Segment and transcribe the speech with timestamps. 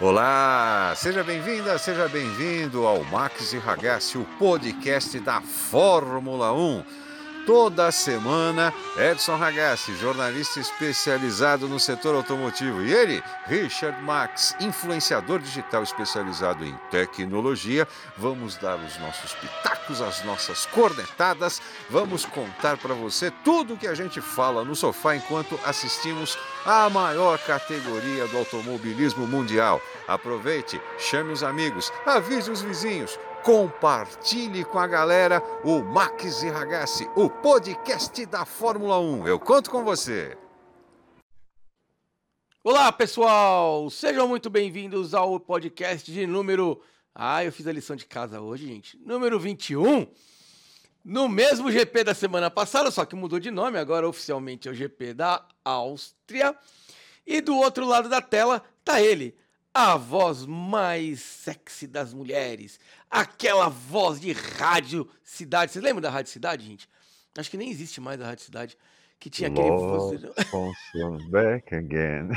[0.00, 6.82] Olá, seja bem-vinda, seja bem-vindo ao Max e Ragazzi, o podcast da Fórmula 1.
[7.46, 15.84] Toda semana, Edson Ragazzi, jornalista especializado no setor automotivo, e ele, Richard Max, influenciador digital
[15.84, 17.86] especializado em tecnologia.
[18.16, 23.86] Vamos dar os nossos pitacos, as nossas cornetadas, vamos contar para você tudo o que
[23.86, 29.80] a gente fala no sofá enquanto assistimos a maior categoria do automobilismo mundial.
[30.08, 37.06] Aproveite, chame os amigos, avise os vizinhos compartilhe com a galera o Max e Ragazzi,
[37.14, 39.28] o podcast da Fórmula 1.
[39.28, 40.34] Eu conto com você.
[42.64, 43.90] Olá, pessoal!
[43.90, 46.80] Sejam muito bem-vindos ao podcast de número.
[47.14, 48.98] Ah, eu fiz a lição de casa hoje, gente.
[49.04, 50.06] Número 21.
[51.04, 54.74] No mesmo GP da semana passada, só que mudou de nome, agora oficialmente é o
[54.74, 56.56] GP da Áustria.
[57.26, 59.36] E do outro lado da tela tá ele,
[59.72, 65.72] a voz mais sexy das mulheres, aquela voz de rádio cidade.
[65.72, 66.88] Vocês lembram da Rádio Cidade, gente?
[67.36, 68.78] Acho que nem existe mais a Rádio Cidade.
[69.18, 69.70] Que tinha aquele.
[71.30, 72.28] Back again.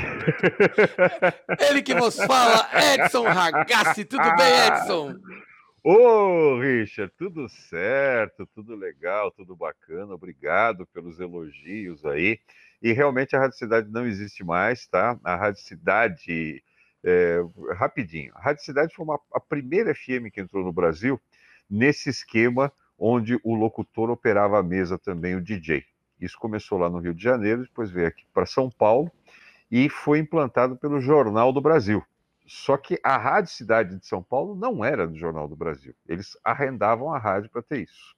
[1.68, 4.04] Ele que vos fala, Edson Ragazzi.
[4.04, 5.14] Tudo bem, Edson?
[5.90, 10.12] Ô, Richard, tudo certo, tudo legal, tudo bacana.
[10.12, 12.38] Obrigado pelos elogios aí.
[12.82, 15.18] E realmente a Rádio Cidade não existe mais, tá?
[15.24, 16.62] A Rádio Cidade
[17.02, 17.38] é,
[17.74, 21.18] rapidinho, a Rádio Cidade foi uma, a primeira FM que entrou no Brasil
[21.70, 25.86] nesse esquema onde o locutor operava a mesa também, o DJ.
[26.20, 29.10] Isso começou lá no Rio de Janeiro, depois veio aqui para São Paulo
[29.70, 32.04] e foi implantado pelo Jornal do Brasil.
[32.48, 35.94] Só que a Rádio Cidade de São Paulo não era do Jornal do Brasil.
[36.08, 38.16] Eles arrendavam a rádio para ter isso.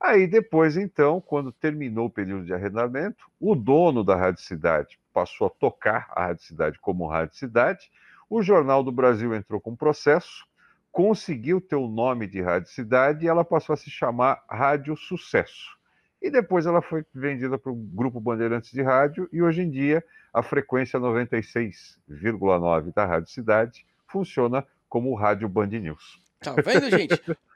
[0.00, 5.46] Aí depois, então, quando terminou o período de arrendamento, o dono da Rádio Cidade passou
[5.46, 7.90] a tocar a Rádio Cidade como Rádio Cidade.
[8.30, 10.46] O Jornal do Brasil entrou com processo,
[10.90, 15.78] conseguiu ter o nome de Rádio Cidade e ela passou a se chamar Rádio Sucesso.
[16.20, 20.04] E depois ela foi vendida para o Grupo Bandeirantes de Rádio e hoje em dia
[20.32, 26.20] a frequência 96,9 da Rádio Cidade funciona como Rádio Band News.
[26.40, 27.16] Tá vendo, gente?
[27.16, 27.40] Podcast.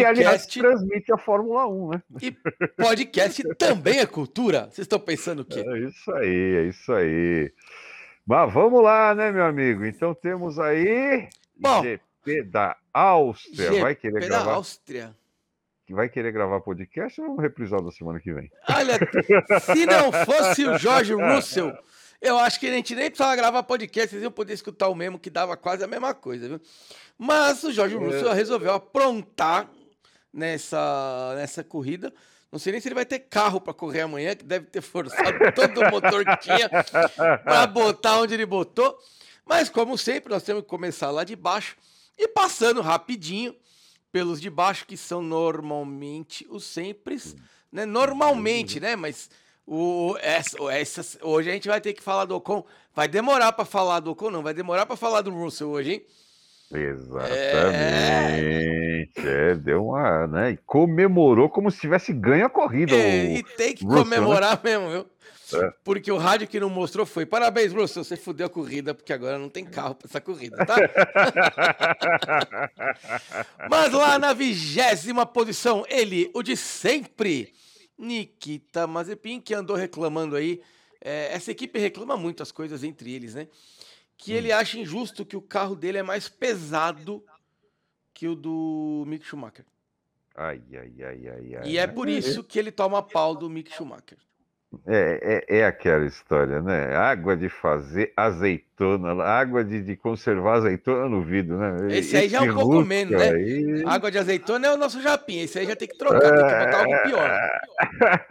[0.00, 2.02] E, aliás, transmite a Fórmula 1, né?
[2.22, 2.32] E
[2.82, 4.62] podcast também é cultura?
[4.62, 5.60] Vocês estão pensando o quê?
[5.60, 7.52] É isso aí, é isso aí.
[8.26, 9.84] Mas vamos lá, né, meu amigo?
[9.84, 13.70] Então temos aí Bom, GP da Áustria.
[13.70, 14.44] GP vai querer gravar?
[14.44, 15.14] da Áustria.
[15.90, 18.50] Vai querer gravar podcast ou vamos reprisar da semana que vem?
[18.68, 18.98] Olha,
[19.60, 21.76] se não fosse o Jorge Russell,
[22.20, 25.18] eu acho que a gente nem precisava gravar podcast, vocês iam poder escutar o mesmo,
[25.18, 26.60] que dava quase a mesma coisa, viu?
[27.18, 28.34] Mas o Jorge Russell é.
[28.34, 29.68] resolveu aprontar
[30.32, 32.12] nessa, nessa corrida.
[32.52, 35.38] Não sei nem se ele vai ter carro para correr amanhã, que deve ter forçado
[35.54, 36.68] todo o motor que tinha
[37.44, 38.96] para botar onde ele botou.
[39.44, 41.76] Mas, como sempre, nós temos que começar lá de baixo
[42.18, 43.54] e passando rapidinho
[44.12, 47.16] pelos de baixo, que são normalmente os sempre,
[47.72, 47.84] né?
[47.86, 48.96] Normalmente, né?
[48.96, 49.30] Mas
[49.66, 52.64] o, essa, essa, hoje a gente vai ter que falar do Ocon.
[52.94, 54.42] Vai demorar para falar do Ocon, não.
[54.42, 56.04] Vai demorar para falar do Russell hoje, hein?
[56.72, 57.38] Exatamente.
[59.16, 59.50] É...
[59.50, 60.52] é, deu uma, né?
[60.52, 62.94] E comemorou como se tivesse ganho a corrida.
[62.94, 64.16] É, e tem que Russell, né?
[64.16, 64.70] comemorar né?
[64.70, 65.06] mesmo, viu?
[65.54, 65.72] É.
[65.84, 69.38] Porque o rádio que não mostrou foi: parabéns, Russell, você fudeu a corrida, porque agora
[69.38, 70.76] não tem carro para essa corrida, tá?
[73.68, 77.52] Mas lá na vigésima posição, ele, o de sempre,
[77.98, 80.60] Nikita Mazepin, que andou reclamando aí.
[81.02, 83.48] É, essa equipe reclama muito as coisas entre eles, né?
[84.20, 84.36] que hum.
[84.36, 87.24] ele acha injusto que o carro dele é mais pesado
[88.12, 89.64] que o do Mick Schumacher.
[90.34, 91.68] Ai, ai, ai, ai, ai.
[91.68, 94.18] E é por isso que ele toma pau do Mick Schumacher.
[94.86, 96.94] É, é, é, aquela história, né?
[96.94, 101.88] Água de fazer azeitona, água de, de conservar azeitona no vidro, né?
[101.88, 103.82] Esse, esse aí já é um pouco menos, né?
[103.84, 106.36] Água de azeitona é o nosso japim, esse aí já tem que trocar, é...
[106.36, 107.50] tem que botar algo pior.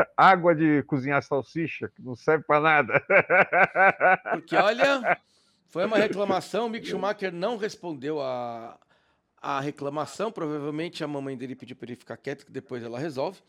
[0.15, 3.03] água de cozinhar salsicha, que não serve para nada.
[4.31, 5.17] Porque olha,
[5.67, 8.79] foi uma reclamação, o Mick Schumacher não respondeu a,
[9.41, 10.31] a reclamação.
[10.31, 13.39] Provavelmente a mamãe dele pediu para ele ficar quieto, que depois ela resolve.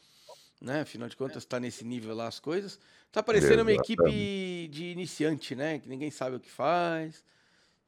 [0.61, 0.83] Né?
[0.83, 2.79] Afinal de contas, está nesse nível lá as coisas.
[3.11, 5.79] Tá parecendo uma equipe de iniciante, né?
[5.79, 7.25] Que ninguém sabe o que faz.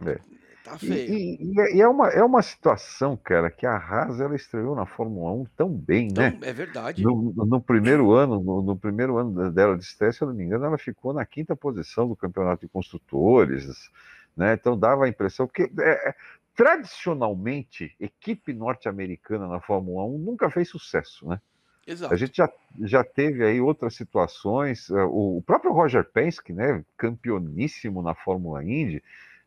[0.04, 0.18] É.
[0.64, 1.12] Tá feio.
[1.12, 4.86] E, e, e, é, uma, é uma situação, cara, que a Haas ela estreou na
[4.86, 6.38] Fórmula 1 tão bem, então, né?
[6.42, 7.02] É verdade.
[7.02, 10.44] No, no primeiro ano, no, no, primeiro ano dela de estreia, se eu não me
[10.44, 13.90] engano, ela ficou na quinta posição do campeonato de construtores.
[14.36, 14.54] Né?
[14.54, 16.14] Então dava a impressão que é, é,
[16.54, 21.40] tradicionalmente equipe norte-americana na Fórmula 1 nunca fez sucesso, né?
[21.86, 22.14] Exato.
[22.14, 22.50] A gente já,
[22.80, 29.02] já teve aí outras situações, é, o, próprio Roger Penske, né, campeoníssimo na Fórmula Indy,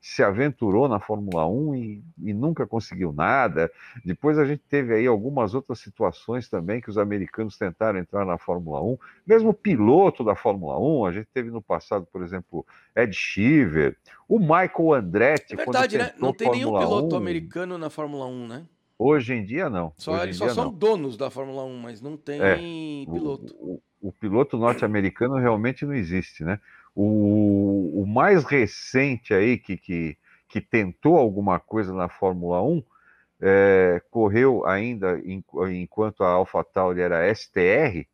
[0.06, 3.72] se aventurou na Fórmula 1 e, e, nunca conseguiu nada.
[4.06, 8.38] Depois a gente teve aí algumas outras situações também que os americanos tentaram entrar na
[8.38, 8.98] Fórmula 1.
[9.26, 12.64] Mesmo piloto da Fórmula 1, a gente teve no passado, por exemplo,
[12.96, 13.98] Ed Sheever,
[14.30, 15.54] o Michael Andretti.
[15.54, 16.14] É verdade, né?
[16.20, 18.66] Não tem Fórmula nenhum piloto 1, americano na Fórmula 1, né?
[18.98, 19.94] Hoje em dia, não.
[19.98, 20.74] Só, eles só são não.
[20.74, 23.54] donos da Fórmula 1, mas não tem é, piloto.
[23.60, 26.60] O, o, o piloto norte-americano realmente não existe, né?
[26.96, 32.84] O, o mais recente aí que, que, que tentou alguma coisa na Fórmula 1
[33.42, 35.44] é, correu ainda em,
[35.74, 38.08] enquanto a AlphaTauri era STR,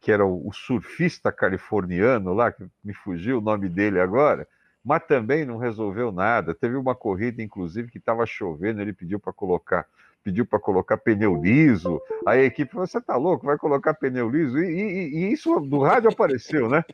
[0.00, 4.46] que era o, o, surfista californiano lá, que me fugiu o nome dele agora,
[4.84, 6.54] mas também não resolveu nada.
[6.54, 9.86] Teve uma corrida, inclusive, que estava chovendo, ele pediu para colocar
[10.22, 12.00] pediu para colocar pneu liso.
[12.26, 14.58] Aí a equipe falou: você tá louco, vai colocar pneu liso?
[14.58, 16.84] E, e, e isso do rádio apareceu, né?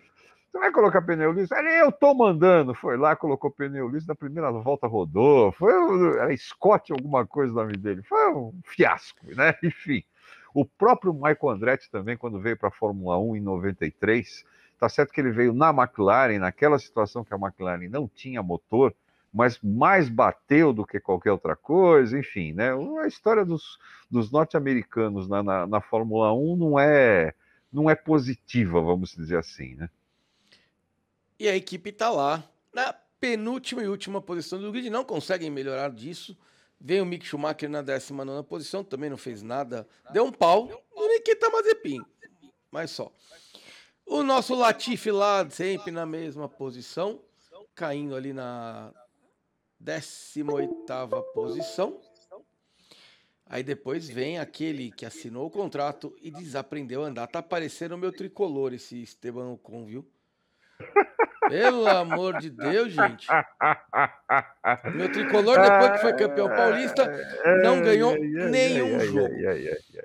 [0.51, 1.55] Você vai colocar pneu liso?
[1.55, 2.75] Ele, eu tô mandando.
[2.75, 5.53] Foi lá, colocou pneu liso, na primeira volta rodou.
[5.53, 5.73] Foi
[6.19, 8.03] era Scott alguma coisa o nome dele.
[8.03, 9.55] Foi um fiasco, né?
[9.63, 10.03] Enfim.
[10.55, 14.45] O próprio Michael Andretti também, quando veio para a Fórmula 1 em 93,
[14.79, 18.95] tá certo que ele veio na McLaren, naquela situação que a McLaren não tinha motor,
[19.39, 22.71] mas mais bateu do que qualquer outra coisa, enfim, né?
[23.01, 23.79] A história dos,
[24.11, 27.33] dos norte-americanos na, na, na Fórmula 1 não é,
[27.73, 29.89] não é positiva, vamos dizer assim, né?
[31.39, 32.43] E a equipe está lá,
[32.75, 36.37] na penúltima e última posição do grid, não conseguem melhorar disso.
[36.81, 39.87] Vem o Mick Schumacher na 19 posição, também não fez nada.
[40.11, 42.01] Deu um pau no Nikita Mazepin,
[42.73, 43.13] mas só.
[44.05, 47.21] O nosso Latifi lá, sempre na mesma posição,
[47.77, 48.93] caindo ali na
[49.81, 50.87] 18
[51.35, 52.01] posição.
[53.47, 57.27] Aí depois vem aquele que assinou o contrato e desaprendeu a andar.
[57.27, 60.07] Tá parecendo o meu tricolor esse Esteban Ocon, viu?
[61.49, 63.27] Pelo amor de Deus, gente.
[64.95, 67.11] Meu tricolor, depois que foi campeão paulista,
[67.63, 69.35] não ganhou nenhum jogo.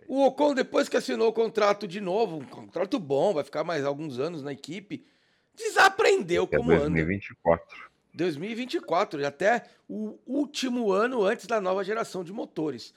[0.07, 3.83] O Ocon, depois que assinou o contrato de novo, um contrato bom, vai ficar mais
[3.83, 5.05] alguns anos na equipe,
[5.53, 6.89] desaprendeu como anda.
[6.89, 7.92] 2024.
[8.13, 12.93] 2024, até o último ano antes da nova geração de motores.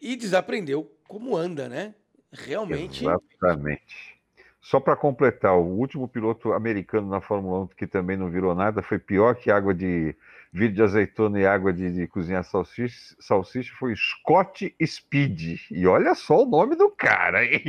[0.00, 1.94] E desaprendeu como anda, né?
[2.32, 3.04] Realmente.
[3.04, 4.18] Exatamente.
[4.60, 8.82] Só para completar, o último piloto americano na Fórmula 1 que também não virou nada
[8.82, 10.14] foi pior que água de
[10.52, 15.60] vidro de azeitona e água de, de cozinhar salsicha, salsicha foi Scott Speed.
[15.70, 17.62] E olha só o nome do cara, hein?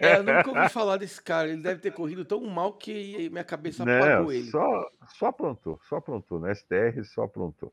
[0.00, 1.48] É, eu nunca ouvi falar desse cara.
[1.48, 4.44] Ele deve ter corrido tão mal que minha cabeça não, apagou ele.
[4.44, 6.38] Só, só aprontou, só aprontou.
[6.38, 7.72] Na STR só aprontou.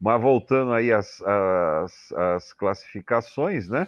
[0.00, 3.86] Mas voltando aí às, às, às classificações, né?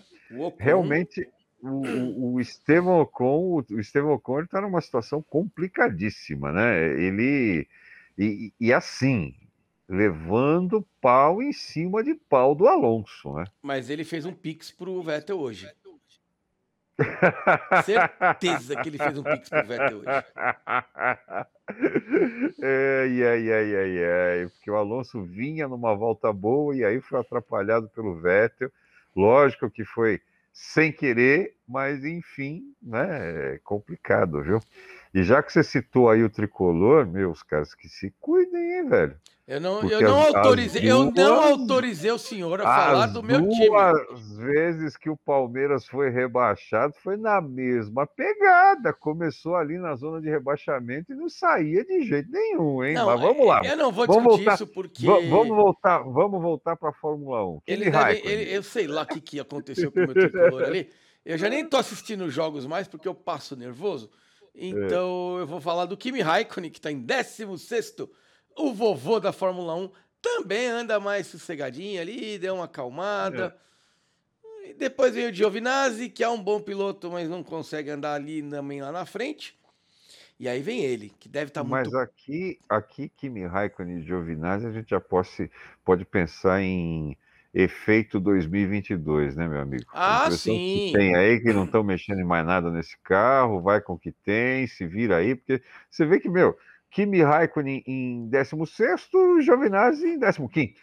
[0.59, 1.29] Realmente
[1.61, 6.79] o, o, Estevão Ocon, o Estevão Ocon está numa situação complicadíssima, né?
[7.01, 7.67] Ele
[8.17, 9.35] e, e, assim
[9.89, 13.45] levando pau em cima de pau do Alonso, né?
[13.63, 15.71] Mas ele fez um pix pro Vettel hoje.
[17.85, 20.09] Certeza que ele fez um pix pro Vettel hoje.
[22.63, 27.21] Ai, ai, ai, ai, ai, porque o Alonso vinha numa volta boa e aí foi
[27.21, 28.73] atrapalhado pelo Vettel.
[29.15, 30.21] Lógico que foi
[30.51, 33.55] sem querer, mas enfim, né?
[33.55, 34.61] É complicado, viu?
[35.13, 39.17] E já que você citou aí o tricolor, meus caras, que se cuidem, hein, velho?
[39.49, 43.07] Eu não, eu não as, autorizei, as duas, eu não autorizei o senhor a falar
[43.07, 43.75] do meu time.
[43.75, 48.93] As vezes que o Palmeiras foi rebaixado foi na mesma pegada.
[48.93, 52.93] Começou ali na zona de rebaixamento e não saía de jeito nenhum, hein?
[52.93, 53.63] Não, Mas vamos lá.
[53.65, 57.43] Eu não vou vamos discutir voltar, isso porque vamos voltar, vamos voltar para a Fórmula
[57.49, 57.61] 1.
[57.67, 60.91] Ele deve, ele, eu sei lá o que, que aconteceu com o meu tricolor ali.
[61.25, 64.11] Eu já nem tô assistindo os jogos mais porque eu passo nervoso.
[64.55, 65.41] Então é.
[65.41, 68.11] eu vou falar do Kimi Raikkonen que está em 16 sexto
[68.59, 73.57] o vovô da Fórmula 1 também anda mais sossegadinho ali, deu uma acalmada.
[74.65, 74.75] É.
[74.75, 78.83] Depois vem o Giovinazzi, que é um bom piloto, mas não consegue andar ali também
[78.83, 79.57] lá na frente.
[80.39, 81.91] E aí vem ele, que deve estar tá muito...
[81.91, 85.51] Mas aqui, aqui Kimi Raikkonen e Giovinazzi, a gente já pode,
[85.85, 87.17] pode pensar em
[87.53, 89.85] efeito 2022, né, meu amigo?
[89.93, 90.93] Ah, sim.
[90.95, 94.13] tem aí que não estão mexendo em mais nada nesse carro, vai com o que
[94.13, 95.61] tem, se vira aí, porque
[95.91, 96.57] você vê que, meu,
[96.91, 100.75] Kimi Raikkonen em 16 e Giovinazzi em 15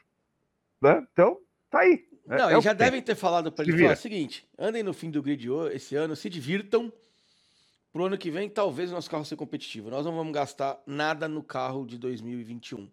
[0.81, 1.05] né?
[1.11, 2.05] Então, tá aí.
[2.27, 2.37] Né?
[2.37, 5.09] Não, é eles já devem ter falado para ele falar o seguinte: andem no fim
[5.09, 6.91] do grid esse ano, se divirtam.
[7.91, 9.89] Pro ano que vem, talvez o nosso carro seja competitivo.
[9.89, 12.91] Nós não vamos gastar nada no carro de 2021.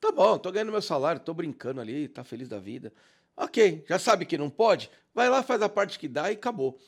[0.00, 2.92] Tá bom, tô ganhando meu salário, tô brincando ali, tá feliz da vida.
[3.36, 4.92] Ok, já sabe que não pode?
[5.12, 6.78] Vai lá, faz a parte que dá e acabou.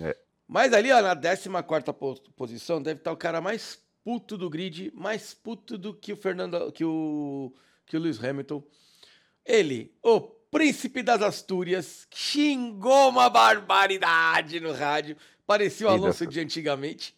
[0.00, 0.16] É.
[0.48, 1.14] Mas ali, ó, na
[1.62, 6.16] 14 posição, deve estar o cara mais puto do grid, mais puto do que o
[6.16, 7.52] Fernando, que o
[7.86, 8.62] que o Lewis Hamilton,
[9.44, 15.16] ele, o príncipe das Astúrias, xingou uma barbaridade no rádio.
[15.46, 16.26] Parecia o Alonso dessa...
[16.26, 17.14] de antigamente.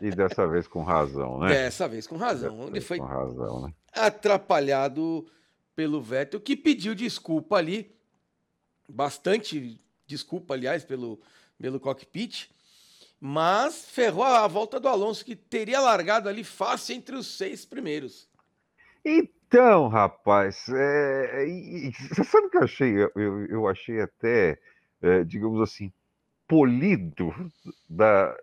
[0.00, 1.48] E dessa vez com razão, né?
[1.48, 2.56] Dessa vez com razão.
[2.56, 3.72] Dessa ele foi razão, né?
[3.92, 5.26] atrapalhado
[5.74, 7.94] pelo Vettel, que pediu desculpa ali,
[8.88, 11.20] bastante desculpa, aliás, pelo,
[11.58, 12.50] pelo cockpit,
[13.20, 18.28] mas ferrou a volta do Alonso, que teria largado ali fácil entre os seis primeiros.
[19.04, 22.94] Então, rapaz, é, é, você sabe o que eu achei?
[23.14, 24.58] Eu, eu achei até,
[25.02, 25.92] é, digamos assim,
[26.48, 27.32] polido
[27.88, 28.36] da,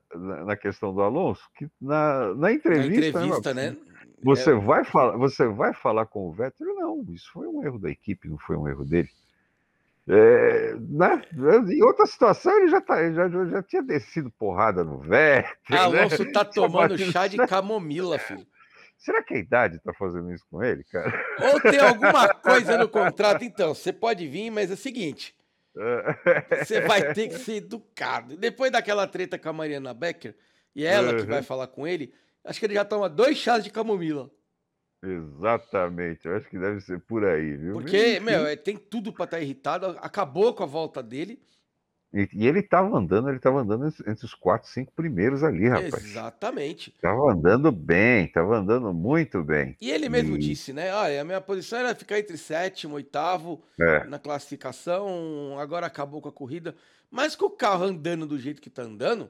[0.45, 3.19] na questão do Alonso, que na, na entrevista.
[3.19, 3.75] Na entrevista, né?
[4.23, 4.55] Você, é...
[4.55, 6.73] vai falar, você vai falar com o Vettel?
[6.75, 9.09] Não, isso foi um erro da equipe, não foi um erro dele.
[10.09, 11.21] É, né?
[11.69, 15.51] Em outra situação, ele já, tá, já, já tinha descido porrada no Vettel.
[15.69, 15.77] Né?
[15.77, 18.47] Alonso tá tomando chá de camomila, filho.
[18.97, 21.13] Será que a idade está fazendo isso com ele, cara?
[21.51, 23.43] Ou tem alguma coisa no contrato?
[23.43, 25.35] Então, você pode vir, mas é o seguinte:
[26.63, 28.37] você vai ter que ser educado.
[28.37, 30.35] Depois daquela treta com a Mariana Becker,
[30.75, 31.19] e é ela uhum.
[31.19, 34.31] que vai falar com ele, acho que ele já toma dois chás de camomila.
[35.07, 37.73] Exatamente, eu acho que deve ser por aí, viu?
[37.73, 41.39] Porque, meu, é, tem tudo para estar tá irritado, acabou com a volta dele.
[42.13, 46.03] E, e ele estava andando, ele estava andando entre os quatro, cinco primeiros ali, rapaz.
[46.03, 46.91] Exatamente.
[46.95, 49.75] Estava andando bem, estava andando muito bem.
[49.79, 50.39] E ele mesmo e...
[50.39, 50.93] disse, né?
[50.93, 54.05] Olha, a minha posição era ficar entre sétimo, oitavo é.
[54.05, 56.75] na classificação, agora acabou com a corrida.
[57.11, 59.29] Mas com o carro andando do jeito que está andando,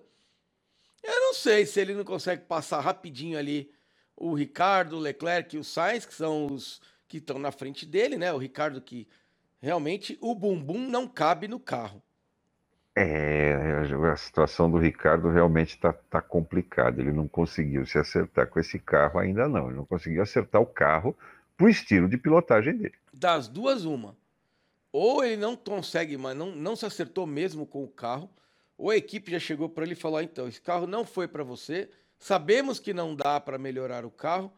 [1.04, 3.72] eu não sei se ele não consegue passar rapidinho ali
[4.18, 8.18] o Ricardo, o Leclerc e o Sainz, que são os que estão na frente dele,
[8.18, 8.34] né?
[8.34, 9.08] O Ricardo que
[9.62, 12.02] realmente o bumbum não cabe no carro.
[12.96, 13.54] É,
[14.12, 17.00] a situação do Ricardo realmente está tá complicada.
[17.00, 19.68] Ele não conseguiu se acertar com esse carro ainda não.
[19.68, 21.16] Ele não conseguiu acertar o carro
[21.56, 22.96] pro estilo de pilotagem dele.
[23.14, 24.16] Das duas, uma.
[24.92, 28.30] Ou ele não consegue, mas não, não se acertou mesmo com o carro,
[28.76, 31.28] ou a equipe já chegou para ele e falou: ah, então, esse carro não foi
[31.28, 34.52] para você, sabemos que não dá para melhorar o carro,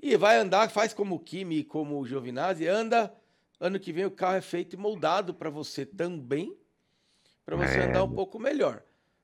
[0.00, 3.12] e vai andar, faz como o Kimi como o Giovinazzi, anda.
[3.58, 6.54] Ano que vem o carro é feito e moldado para você também
[7.46, 7.82] para você é...
[7.84, 8.82] andar um pouco melhor.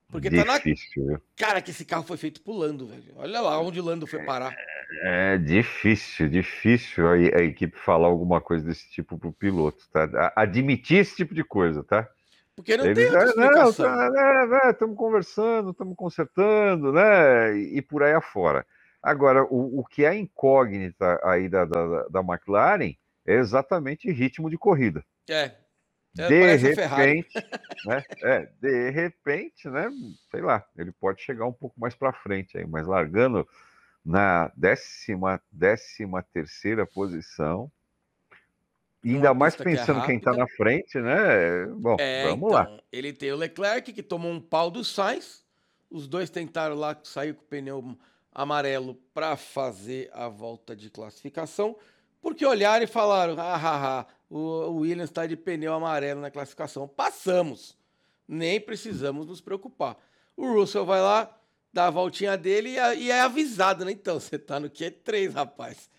[0.08, 3.14] Porque difícil, tá na cara que esse carro foi feito pulando, velho.
[3.16, 4.54] Olha lá onde o Lando foi parar.
[5.02, 10.32] É, é difícil, difícil a, a, equipe falar alguma coisa desse tipo pro piloto, tá?
[10.36, 12.06] Admitir esse tipo de coisa, tá?
[12.54, 13.70] Porque não Eles, tem outra explicação.
[14.70, 17.56] Estamos tá, conversando, estamos consertando, né?
[17.56, 18.66] E, e, por aí afora.
[19.02, 22.94] Agora, o, o que é incógnita aí da, da, da McLaren
[23.26, 25.04] é exatamente ritmo de corrida.
[25.28, 25.52] É,
[26.18, 27.32] é, de repente,
[27.86, 28.04] né?
[28.22, 29.90] É, de repente, né?
[30.30, 33.48] Sei lá, ele pode chegar um pouco mais para frente aí, mas largando
[34.04, 37.70] na décima, décima terceira posição,
[39.04, 41.66] ainda mais pensando que é quem está na frente, né?
[41.76, 42.78] Bom, é, vamos então, lá.
[42.90, 45.44] Ele tem o Leclerc que tomou um pau do Sainz,
[45.90, 47.96] os dois tentaram lá sair com o pneu
[48.34, 51.76] amarelo para fazer a volta de classificação,
[52.20, 56.88] porque olharam e falaram: ah, ah, ah o Williams está de pneu amarelo na classificação.
[56.88, 57.76] Passamos.
[58.26, 59.98] Nem precisamos nos preocupar.
[60.34, 61.38] O Russell vai lá,
[61.70, 63.92] dá a voltinha dele e é avisado, né?
[63.92, 65.90] Então, você está no Q3, rapaz.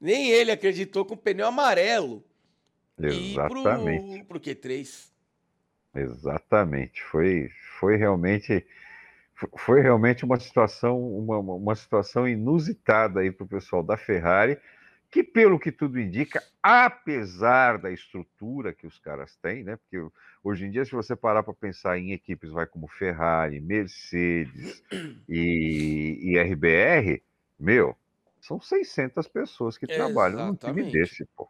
[0.00, 2.24] Nem ele acreditou com o pneu amarelo.
[2.98, 4.18] Exatamente.
[4.18, 5.12] E pro, pro Q3.
[5.94, 7.02] Exatamente.
[7.04, 7.48] Foi,
[7.78, 8.64] foi realmente
[9.58, 14.58] foi realmente uma situação uma, uma situação inusitada aí para o pessoal da Ferrari
[15.14, 19.76] que pelo que tudo indica, apesar da estrutura que os caras têm, né?
[19.76, 20.04] Porque
[20.42, 24.82] hoje em dia, se você parar para pensar em equipes, vai como Ferrari, Mercedes
[25.28, 27.22] e, e RBR,
[27.60, 27.96] meu,
[28.40, 31.48] são 600 pessoas que trabalham num time desse, pô.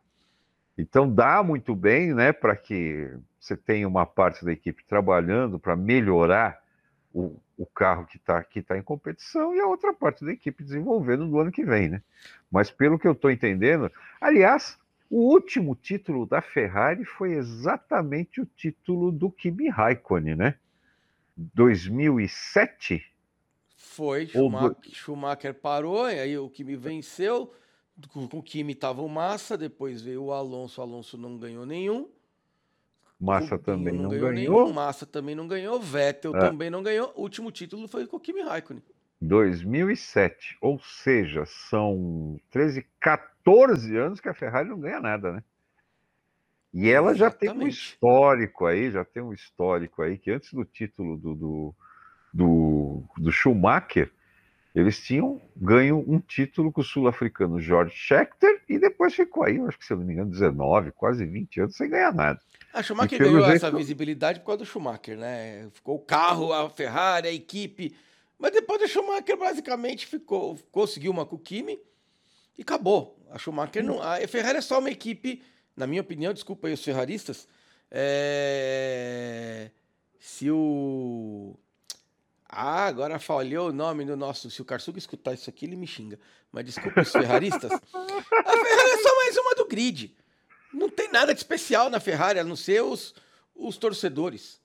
[0.76, 5.76] Então dá muito bem, né, para que você tenha uma parte da equipe trabalhando para
[5.76, 6.60] melhorar
[7.12, 10.64] o, o carro que está que tá em competição e a outra parte da equipe
[10.64, 12.02] desenvolvendo no ano que vem, né?
[12.50, 13.90] Mas pelo que eu estou entendendo,
[14.20, 14.76] aliás,
[15.08, 20.56] o último título da Ferrari foi exatamente o título do Kimi Raikkonen, né?
[21.36, 23.04] 2007?
[23.76, 24.94] Foi, Schumacher, do...
[24.94, 27.54] Schumacher parou, e aí o Kimi venceu,
[28.08, 32.08] com o Kimi estava o Massa, depois veio o Alonso, o Alonso não ganhou nenhum,
[33.20, 34.30] Massa também não, não ganhou.
[34.30, 34.64] ganhou.
[34.64, 35.80] Nenhum, Massa também não ganhou.
[35.80, 36.40] Vettel é.
[36.40, 37.12] também não ganhou.
[37.16, 38.82] O último título foi com o Kimi Raikkonen.
[39.20, 40.58] 2007.
[40.60, 45.44] Ou seja, são 13, 14 anos que a Ferrari não ganha nada, né?
[46.72, 47.46] E ela Exatamente.
[47.46, 51.34] já tem um histórico aí, já tem um histórico aí, que antes do título do,
[51.34, 51.74] do,
[52.32, 54.12] do, do Schumacher,
[54.74, 59.78] eles tinham ganho um título com o sul-africano George Scheckter e depois ficou aí, acho
[59.78, 62.40] que se eu não me engano, 19, quase 20 anos sem ganhar nada.
[62.72, 65.68] A Schumacher ganhou essa visibilidade por causa do Schumacher, né?
[65.72, 67.94] Ficou o carro, a Ferrari, a equipe.
[68.36, 71.78] Mas depois do Schumacher, basicamente, ficou, conseguiu uma com o Kimi
[72.58, 73.16] e acabou.
[73.30, 74.02] A Schumacher não.
[74.02, 75.40] A Ferrari é só uma equipe,
[75.76, 77.46] na minha opinião, desculpa aí os ferraristas.
[77.92, 79.70] É...
[80.18, 81.56] Se o.
[82.56, 84.48] Ah, agora falhou o nome do nosso.
[84.48, 86.20] Se o Carsuga escutar isso aqui, ele me xinga.
[86.52, 87.72] Mas desculpa os ferraristas.
[87.72, 90.16] A Ferrari é só mais uma do grid.
[90.72, 93.12] Não tem nada de especial na Ferrari, a não ser os,
[93.56, 94.60] os torcedores.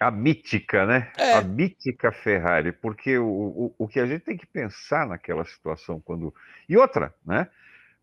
[0.00, 1.12] A mítica, né?
[1.16, 1.32] É.
[1.32, 6.00] A mítica Ferrari, porque o, o, o que a gente tem que pensar naquela situação
[6.00, 6.32] quando.
[6.68, 7.48] E outra, né?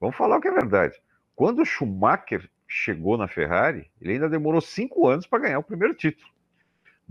[0.01, 1.01] Vamos falar o que é verdade.
[1.34, 5.93] Quando o Schumacher chegou na Ferrari, ele ainda demorou cinco anos para ganhar o primeiro
[5.93, 6.29] título.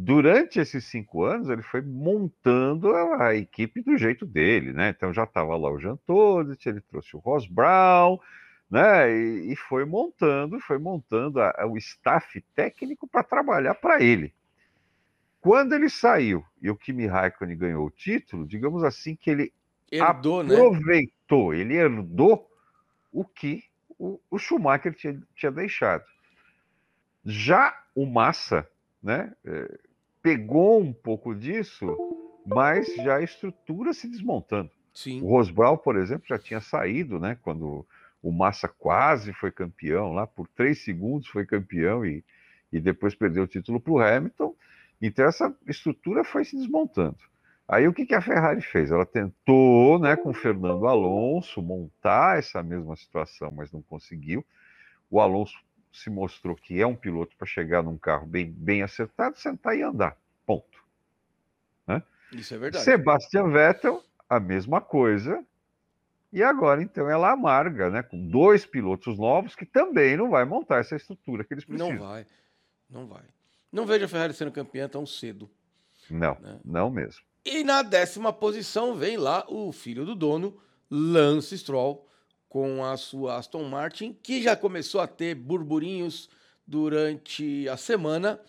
[0.00, 4.90] Durante esses cinco anos, ele foi montando a, equipe do jeito dele, né?
[4.90, 8.17] Então já estava lá o Jean Todt, ele trouxe o Ross Brown,
[8.71, 9.11] né?
[9.11, 14.33] E, e foi montando, foi montando a, a, o staff técnico para trabalhar para ele.
[15.40, 19.52] Quando ele saiu e o Kimi Raikkonen ganhou o título, digamos assim que ele
[19.90, 20.55] herdou, né?
[20.55, 21.59] aproveitou, né?
[21.59, 22.49] ele herdou
[23.12, 23.64] o que
[23.99, 26.05] o, o Schumacher tinha, tinha, deixado.
[27.25, 28.69] Já o Massa,
[29.02, 29.88] né, é,
[30.22, 31.96] pegou um pouco disso,
[32.46, 34.70] mas já a estrutura se desmontando.
[34.92, 35.22] Sim.
[35.22, 37.87] O Rosbral, por exemplo, já tinha saído, né, quando
[38.22, 42.25] o Massa quase foi campeão, lá por três segundos foi campeão e,
[42.72, 44.54] e depois perdeu o título para o Hamilton.
[45.00, 47.18] Então essa estrutura foi se desmontando.
[47.68, 48.90] Aí o que, que a Ferrari fez?
[48.90, 54.44] Ela tentou, né, com Fernando Alonso, montar essa mesma situação, mas não conseguiu.
[55.10, 55.56] O Alonso
[55.92, 59.83] se mostrou que é um piloto para chegar num carro bem, bem acertado, sentar e
[59.83, 60.16] andar.
[60.47, 60.85] Ponto.
[61.87, 62.02] Né?
[62.33, 62.85] Isso é verdade.
[62.85, 65.45] Sebastian Vettel, a mesma coisa,
[66.33, 68.02] e agora, então, ela amarga, né?
[68.02, 71.95] Com dois pilotos novos que também não vai montar essa estrutura que eles precisam.
[71.95, 72.26] Não vai,
[72.90, 73.23] não vai.
[73.73, 75.50] Não vejo a Ferrari sendo campeã tão cedo.
[76.10, 76.58] Não, né?
[76.65, 77.23] não mesmo.
[77.45, 80.60] E na décima posição vem lá o filho do dono,
[80.91, 82.06] Lance Stroll,
[82.49, 86.28] com a sua Aston Martin, que já começou a ter burburinhos
[86.67, 88.41] durante a semana,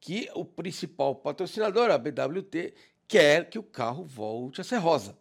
[0.00, 2.74] que o principal patrocinador, a BWT,
[3.08, 5.16] quer que o carro volte a ser rosa.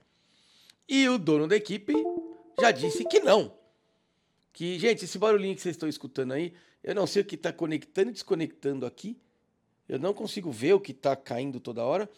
[0.88, 1.94] E o dono da equipe
[2.60, 3.54] já disse que não.
[4.54, 7.52] Que, gente, esse barulhinho que vocês estão escutando aí, eu não sei o que está
[7.52, 9.18] conectando e desconectando aqui.
[9.88, 12.10] Eu não consigo ver o que está caindo toda hora.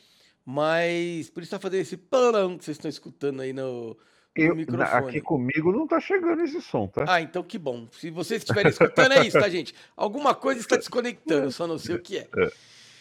[0.46, 3.98] Mas por isso está fazendo esse palão que vocês estão escutando aí no,
[4.42, 4.56] eu.
[4.82, 7.06] Aqui comigo não está chegando esse som, tá?
[7.08, 7.88] Ah, então que bom.
[7.92, 9.74] Se vocês estiverem escutando, é isso, tá, gente?
[9.96, 12.28] Alguma coisa está desconectando, só não sei o que é.
[12.38, 12.52] é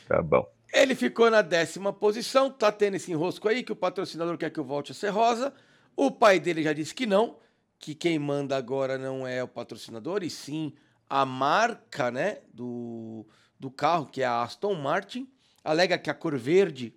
[0.09, 0.49] tá bom.
[0.73, 4.61] Ele ficou na décima posição, tá tendo esse enrosco aí, que o patrocinador quer que
[4.61, 5.53] eu volte a ser rosa.
[5.95, 7.39] O pai dele já disse que não,
[7.79, 10.75] que quem manda agora não é o patrocinador, e sim
[11.09, 13.27] a marca né, do,
[13.59, 15.29] do carro, que é a Aston Martin.
[15.65, 16.95] Alega que a cor verde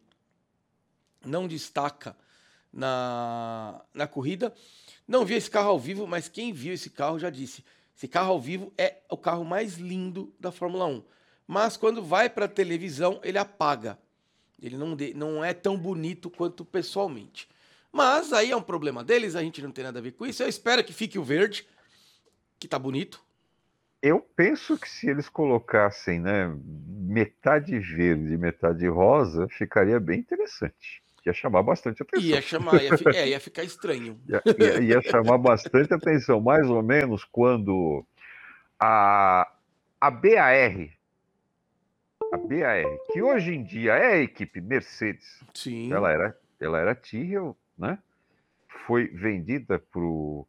[1.26, 2.16] não destaca
[2.72, 4.54] na, na corrida.
[5.08, 7.64] Não vi esse carro ao vivo, mas quem viu esse carro já disse:
[7.96, 11.04] esse carro ao vivo é o carro mais lindo da Fórmula 1
[11.50, 13.98] mas quando vai para a televisão ele apaga.
[14.62, 17.50] Ele não, de, não é tão bonito quanto pessoalmente.
[17.92, 20.44] Mas aí é um problema deles, a gente não tem nada a ver com isso.
[20.44, 21.68] Eu espero que fique o verde,
[22.60, 23.20] que tá bonito.
[24.00, 31.02] Eu penso que se eles colocassem, né, metade verde e metade rosa, ficaria bem interessante.
[31.26, 32.28] Ia chamar bastante atenção.
[32.28, 34.20] Ia chamar, ia, é, ia ficar estranho.
[34.28, 38.06] ia, ia, ia chamar bastante atenção, mais ou menos quando
[38.80, 39.52] a,
[40.00, 40.90] a BAR,
[42.32, 45.92] a BAR, que hoje em dia é a equipe Mercedes, Sim.
[45.92, 48.00] ela era, ela era Tyrrell, né?
[48.86, 50.48] Foi vendida para o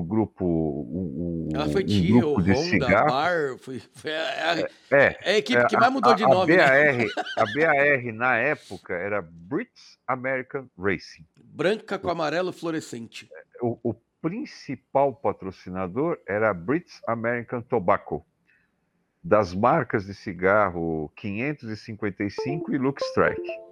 [0.00, 0.44] grupo.
[0.44, 3.08] O, ela foi um Tyrrell, Honda, cigarro.
[3.08, 6.22] Bar, foi, foi a, é, é, é, a equipe é, que mais mudou a, de
[6.22, 6.54] nome.
[6.54, 7.06] A BAR, né?
[7.36, 11.26] a BAR, na época, era British American Racing.
[11.36, 13.28] Branca com amarelo fluorescente.
[13.60, 18.24] O, o principal patrocinador era British American Tobacco
[19.22, 23.71] das marcas de cigarro 555 e Lux Strike.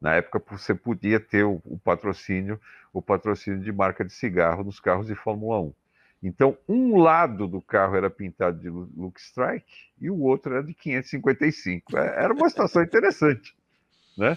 [0.00, 2.60] Na época você podia ter o, patrocínio,
[2.92, 5.74] o patrocínio de marca de cigarro nos carros de Fórmula 1.
[6.22, 10.74] Então, um lado do carro era pintado de Lux Strike e o outro era de
[10.74, 11.96] 555.
[11.96, 13.56] É, era uma situação interessante,
[14.16, 14.36] né?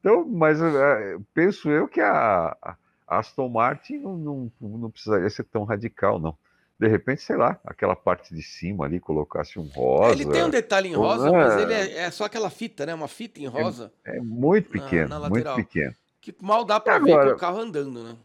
[0.00, 5.44] Então, mas é, penso eu que a, a Aston Martin não, não, não precisaria ser
[5.44, 6.36] tão radical, não
[6.82, 10.14] de repente, sei lá, aquela parte de cima ali colocasse um rosa.
[10.14, 12.92] Ele tem um detalhe em rosa, ou, mas ele é, é, só aquela fita, né?
[12.92, 13.92] Uma fita em rosa.
[14.04, 15.94] É, é muito pequeno, na, na muito pequeno.
[16.20, 18.16] Que mal dá para ver que o carro andando, né?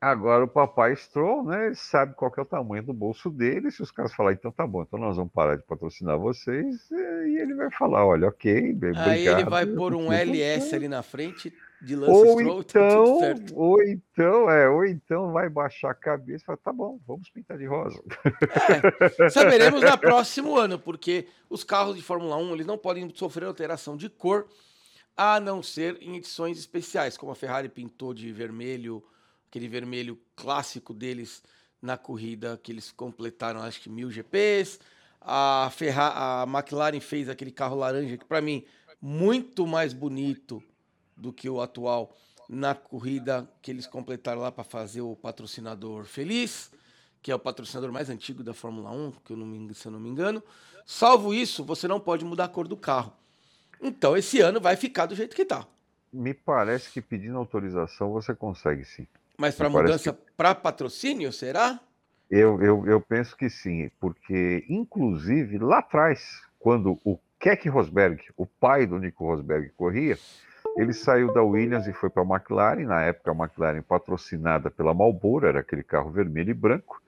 [0.00, 1.66] Agora o papai Stroll, né?
[1.66, 3.72] Ele sabe qual é o tamanho do bolso dele.
[3.72, 7.40] Se os caras falarem, então tá bom, então nós vamos parar de patrocinar vocês, e
[7.40, 9.08] ele vai falar, olha, ok, obrigado.
[9.08, 13.54] Aí ele vai pôr um LS ali na frente de Lance ou Stroll, então, tá
[13.54, 17.58] ou então, é, ou então vai baixar a cabeça e falar, tá bom, vamos pintar
[17.58, 18.02] de rosa.
[19.18, 23.44] É, saberemos no próximo ano, porque os carros de Fórmula 1 eles não podem sofrer
[23.44, 24.46] alteração de cor,
[25.16, 29.02] a não ser em edições especiais, como a Ferrari pintou de vermelho
[29.56, 31.42] aquele vermelho clássico deles
[31.80, 34.78] na corrida que eles completaram, acho que mil GPs.
[35.20, 38.64] A, Ferra a McLaren fez aquele carro laranja que, para mim,
[39.00, 40.62] muito mais bonito
[41.16, 42.14] do que o atual
[42.48, 46.70] na corrida que eles completaram lá para fazer o patrocinador feliz,
[47.22, 49.92] que é o patrocinador mais antigo da Fórmula 1, que eu não me, se eu
[49.92, 50.42] não me engano.
[50.84, 53.12] Salvo isso, você não pode mudar a cor do carro.
[53.80, 55.66] Então, esse ano vai ficar do jeito que está.
[56.12, 59.06] Me parece que pedindo autorização você consegue sim.
[59.36, 60.18] Mas para mudança que...
[60.36, 61.80] para patrocínio, será?
[62.30, 68.46] Eu, eu, eu penso que sim, porque, inclusive, lá atrás, quando o Keck Rosberg, o
[68.46, 70.18] pai do Nico Rosberg, corria,
[70.76, 72.84] ele saiu da Williams e foi para a McLaren.
[72.84, 77.02] Na época, a McLaren patrocinada pela Marlboro, era aquele carro vermelho e branco.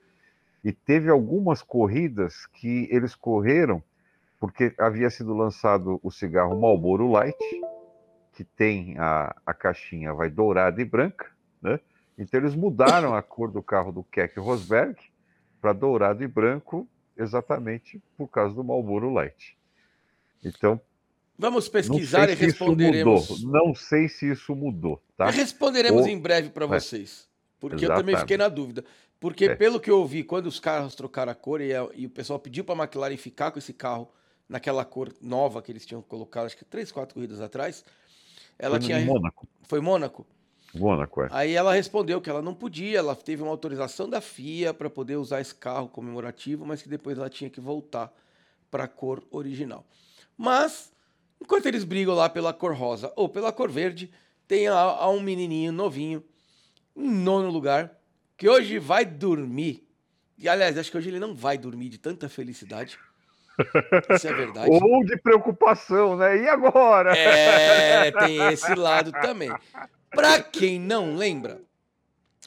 [0.63, 3.81] E teve algumas corridas que eles correram
[4.39, 7.37] porque havia sido lançado o cigarro Marlboro Light,
[8.33, 11.29] que tem a, a caixinha vai dourada e branca,
[11.61, 11.79] né?
[12.17, 14.97] Então eles mudaram a cor do carro do Keck Rosberg
[15.61, 19.57] para dourado e branco, exatamente por causa do Marlboro Light.
[20.43, 20.79] Então
[21.39, 23.41] Vamos pesquisar e responderemos.
[23.43, 25.29] Não sei se isso mudou, tá?
[25.29, 26.07] responderemos Ou...
[26.09, 26.67] em breve para é.
[26.67, 27.99] vocês, porque Exatamente.
[27.99, 28.83] eu também fiquei na dúvida.
[29.21, 29.55] Porque é.
[29.55, 32.39] pelo que eu ouvi, quando os carros trocaram a cor e, a, e o pessoal
[32.39, 34.11] pediu para a McLaren ficar com esse carro
[34.49, 37.85] naquela cor nova que eles tinham colocado, acho que três, quatro corridas atrás,
[38.57, 38.99] ela Foi tinha.
[38.99, 39.47] Mônaco.
[39.63, 40.27] Foi Mônaco.
[40.73, 41.27] Mônaco, é.
[41.31, 45.15] Aí ela respondeu que ela não podia, ela teve uma autorização da FIA para poder
[45.15, 48.13] usar esse carro comemorativo, mas que depois ela tinha que voltar
[48.69, 49.85] para a cor original.
[50.37, 50.91] Mas,
[51.41, 54.11] enquanto eles brigam lá pela cor rosa ou pela cor verde,
[54.47, 56.23] tem lá um menininho novinho,
[56.95, 57.97] em nono lugar,
[58.35, 59.87] que hoje vai dormir.
[60.37, 62.97] E aliás, acho que hoje ele não vai dormir de tanta felicidade.
[64.15, 64.69] Isso é verdade.
[64.71, 66.37] Ou de preocupação, né?
[66.37, 67.15] E agora?
[67.15, 69.51] É, tem esse lado também.
[70.09, 71.61] Para quem não lembra,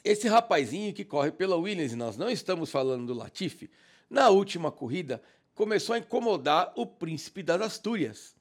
[0.04, 3.70] esse rapazinho que corre pela Williams, e nós não estamos falando do Latifi,
[4.10, 5.22] na última corrida
[5.54, 8.34] começou a incomodar o príncipe das Astúrias.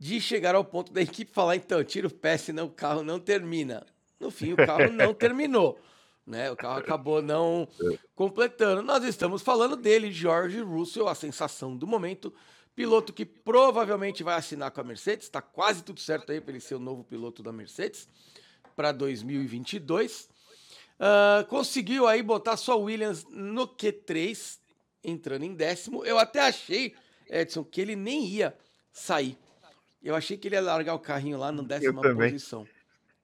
[0.00, 3.20] De chegar ao ponto da equipe falar, então, tira o pé, senão o carro não
[3.20, 3.86] termina.
[4.18, 5.78] No fim, o carro não terminou.
[6.26, 6.48] Né?
[6.48, 7.66] O carro acabou não
[8.14, 8.82] completando.
[8.82, 12.32] Nós estamos falando dele, George Russell, a sensação do momento.
[12.76, 15.26] Piloto que provavelmente vai assinar com a Mercedes.
[15.26, 18.06] Está quase tudo certo aí para ele ser o novo piloto da Mercedes
[18.76, 20.28] para 2022.
[21.00, 24.58] Uh, conseguiu aí botar sua Williams no Q3,
[25.02, 26.04] entrando em décimo.
[26.04, 26.94] Eu até achei,
[27.28, 28.56] Edson, que ele nem ia
[28.92, 29.36] sair.
[30.02, 32.66] Eu achei que ele ia largar o carrinho lá na décima posição.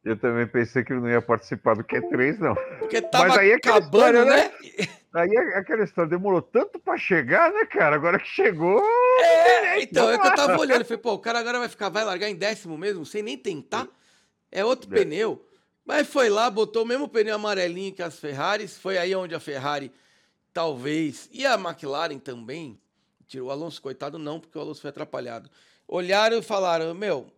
[0.05, 2.55] Eu também pensei que ele não ia participar do Q3, não.
[2.79, 4.37] Porque tava Mas aí é acabando, história, né?
[4.37, 4.89] né?
[5.13, 7.97] Aí é aquela história, demorou tanto para chegar, né, cara?
[7.97, 8.81] Agora que chegou.
[9.21, 10.85] É, então, é que eu tava olhando.
[10.85, 13.89] Falei, pô, o cara agora vai ficar, vai largar em décimo mesmo, sem nem tentar.
[14.53, 15.01] É outro é.
[15.01, 15.45] pneu.
[15.85, 18.79] Mas foi lá, botou o mesmo pneu amarelinho que as Ferraris.
[18.79, 19.91] Foi aí onde a Ferrari,
[20.53, 22.79] talvez, e a McLaren também.
[23.27, 25.51] Tirou o Alonso, coitado, não, porque o Alonso foi atrapalhado.
[25.87, 27.33] Olharam e falaram: Meu,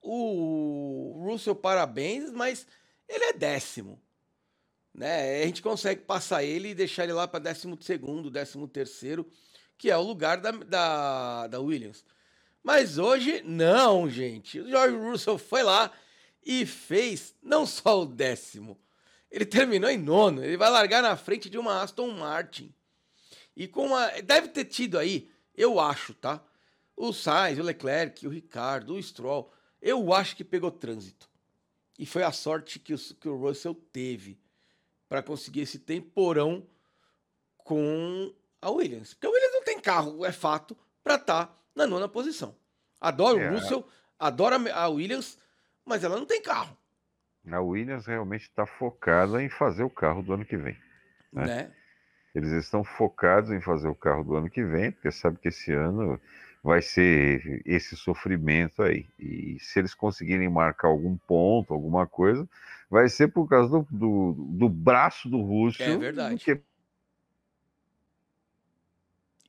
[0.00, 2.66] o Russell, parabéns, mas
[3.08, 4.00] ele é décimo.
[4.92, 5.42] Né?
[5.42, 9.26] A gente consegue passar ele e deixar ele lá para décimo segundo, décimo terceiro,
[9.76, 12.04] que é o lugar da, da, da Williams.
[12.62, 14.60] Mas hoje, não, gente.
[14.60, 15.90] O George Russell foi lá
[16.44, 18.78] e fez não só o décimo,
[19.30, 20.44] ele terminou em nono.
[20.44, 22.72] Ele vai largar na frente de uma Aston Martin.
[23.56, 24.06] E com uma.
[24.22, 26.40] Deve ter tido aí, eu acho, tá?
[26.96, 29.52] O Sainz, o Leclerc, o Ricardo, o Stroll.
[29.80, 31.28] Eu acho que pegou trânsito.
[31.98, 34.38] E foi a sorte que o, que o Russell teve
[35.08, 36.66] para conseguir esse temporão
[37.58, 39.14] com a Williams.
[39.14, 42.56] Porque a Williams não tem carro, é fato, para estar tá na nona posição.
[43.00, 43.50] Adoro é.
[43.50, 43.86] o Russell,
[44.18, 45.38] adoro a Williams,
[45.84, 46.76] mas ela não tem carro.
[47.50, 50.76] A Williams realmente está focada em fazer o carro do ano que vem.
[51.32, 51.44] Né?
[51.44, 51.72] né?
[52.34, 55.72] Eles estão focados em fazer o carro do ano que vem, porque sabe que esse
[55.72, 56.20] ano
[56.64, 59.06] vai ser esse sofrimento aí.
[59.18, 62.48] E se eles conseguirem marcar algum ponto, alguma coisa,
[62.88, 65.82] vai ser por causa do, do, do braço do Russo.
[65.82, 66.42] É verdade.
[66.42, 66.58] Que...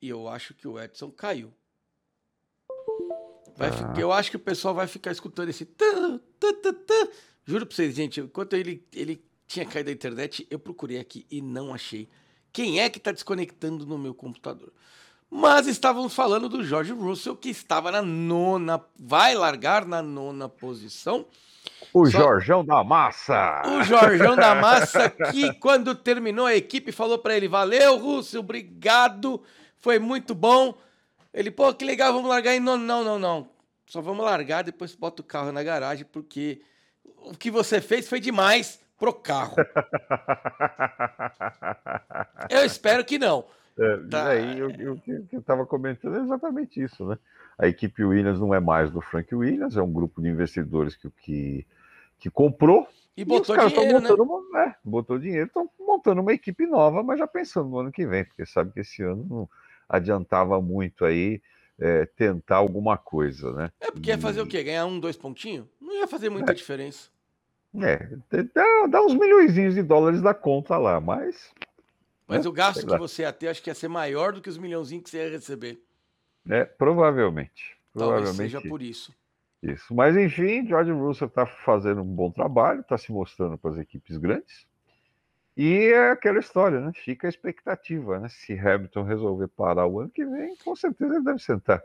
[0.01, 1.53] E eu acho que o Edson caiu.
[3.55, 3.93] Vai, ah.
[3.97, 5.65] Eu acho que o pessoal vai ficar escutando esse.
[5.65, 7.07] Tã, tã, tã,
[7.45, 11.41] Juro pra vocês, gente, enquanto ele, ele tinha caído a internet, eu procurei aqui e
[11.41, 12.09] não achei.
[12.51, 14.73] Quem é que está desconectando no meu computador?
[15.29, 21.25] Mas estávamos falando do George Russell, que estava na nona, vai largar na nona posição.
[21.93, 22.19] O Só...
[22.19, 23.63] Jorjão da Massa!
[23.65, 29.41] O Jorjão da Massa, que quando terminou a equipe falou para ele: Valeu, Russell, obrigado,
[29.77, 30.75] foi muito bom.
[31.33, 32.83] Ele, pô, que legal, vamos largar em nono.
[32.83, 33.49] Não, não, não.
[33.87, 36.61] Só vamos largar, depois bota o carro na garagem, porque
[37.17, 39.55] o que você fez foi demais pro carro.
[42.49, 43.45] eu espero que não.
[43.77, 44.29] É, tá.
[44.29, 47.17] aí eu, eu, eu estava comentando exatamente isso, né?
[47.57, 51.09] A equipe Williams não é mais do Frank Williams, é um grupo de investidores que,
[51.21, 51.67] que,
[52.19, 52.87] que comprou.
[53.17, 54.11] E botou e dinheiro, né?
[54.11, 58.05] Uma, é, botou dinheiro, estão montando uma equipe nova, mas já pensando no ano que
[58.05, 59.49] vem, porque sabe que esse ano não
[59.87, 61.41] adiantava muito aí
[61.79, 63.71] é, tentar alguma coisa, né?
[63.79, 64.63] É porque ia fazer o quê?
[64.63, 65.67] Ganhar um, dois pontinhos?
[65.79, 66.55] Não ia fazer muita é.
[66.55, 67.09] diferença.
[67.81, 68.07] É,
[68.53, 71.51] dá, dá uns milhões de dólares da conta lá, mas.
[72.27, 72.49] Mas né?
[72.49, 75.03] o gasto que você ia ter, acho que ia ser maior do que os milhãozinhos
[75.03, 75.79] que você ia receber.
[76.49, 77.77] É, provavelmente.
[77.93, 79.13] Talvez provavelmente seja por isso.
[79.61, 79.95] Isso.
[79.95, 84.17] Mas enfim, George Russell está fazendo um bom trabalho, está se mostrando para as equipes
[84.17, 84.67] grandes.
[85.57, 86.91] E é aquela história, né?
[86.93, 88.27] Fica a expectativa, né?
[88.27, 91.81] Se Hamilton resolver parar o ano que vem, com certeza ele deve sentar.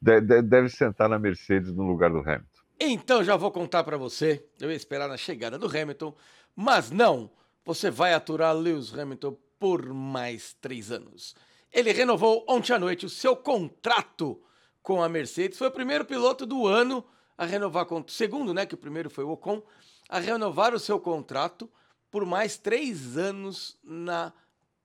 [0.00, 2.62] Deve, deve sentar na Mercedes no lugar do Hamilton.
[2.80, 4.44] Então já vou contar para você.
[4.60, 6.14] Eu ia esperar na chegada do Hamilton,
[6.56, 7.30] mas não.
[7.64, 11.36] Você vai aturar Lewis Hamilton por mais três anos.
[11.72, 14.42] Ele renovou ontem à noite o seu contrato
[14.82, 15.56] com a Mercedes.
[15.56, 17.04] Foi o primeiro piloto do ano
[17.38, 19.62] a renovar, segundo, né, que o primeiro foi o Ocon,
[20.08, 21.70] a renovar o seu contrato
[22.10, 24.32] por mais três anos na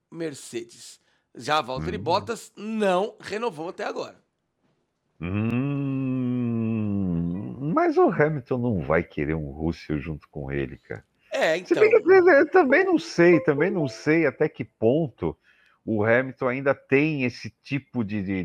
[0.08, 1.00] Mercedes.
[1.34, 2.04] Já Valtteri uhum.
[2.04, 4.22] Bottas não renovou até agora.
[5.20, 5.88] Hum,
[7.74, 11.04] mas o Hamilton não vai querer um Russell junto com ele, cara.
[11.38, 11.82] É, então.
[11.82, 15.36] Eu também não sei, também não sei até que ponto
[15.90, 18.44] o Hamilton ainda tem esse tipo de, de,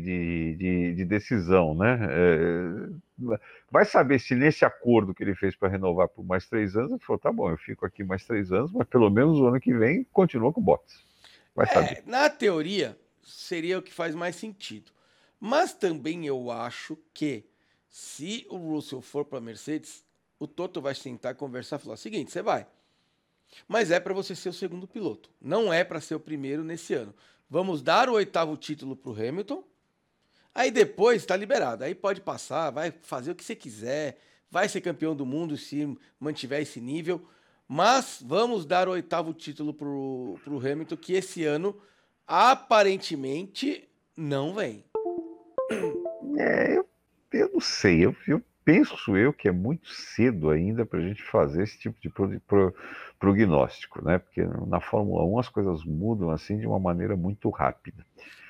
[0.56, 1.98] de, de decisão, né?
[2.00, 3.36] É,
[3.70, 7.00] vai saber se nesse acordo que ele fez para renovar por mais três anos, ele
[7.00, 9.74] falou: tá bom, eu fico aqui mais três anos, mas pelo menos o ano que
[9.74, 11.04] vem continua com o Bottas.
[11.54, 11.98] Vai saber.
[11.98, 14.90] É, na teoria, seria o que faz mais sentido.
[15.38, 17.44] Mas também eu acho que
[17.90, 20.02] se o Russell for para a Mercedes,
[20.38, 22.66] o Toto vai sentar, conversar e falar: seguinte, você vai.
[23.68, 25.30] Mas é para você ser o segundo piloto.
[25.40, 27.14] Não é para ser o primeiro nesse ano.
[27.48, 29.64] Vamos dar o oitavo título para o Hamilton.
[30.54, 31.84] Aí depois está liberado.
[31.84, 34.18] Aí pode passar, vai fazer o que você quiser.
[34.50, 37.26] Vai ser campeão do mundo se mantiver esse nível.
[37.66, 41.80] Mas vamos dar o oitavo título para o Hamilton, que esse ano
[42.26, 44.84] aparentemente não vem.
[46.38, 46.88] É, eu,
[47.32, 48.04] eu não sei.
[48.04, 52.00] Eu, eu penso eu que é muito cedo ainda para a gente fazer esse tipo
[52.00, 52.74] de pro, pro,
[53.18, 54.18] prognóstico, né?
[54.18, 58.04] Porque na Fórmula 1 as coisas mudam assim de uma maneira muito rápida.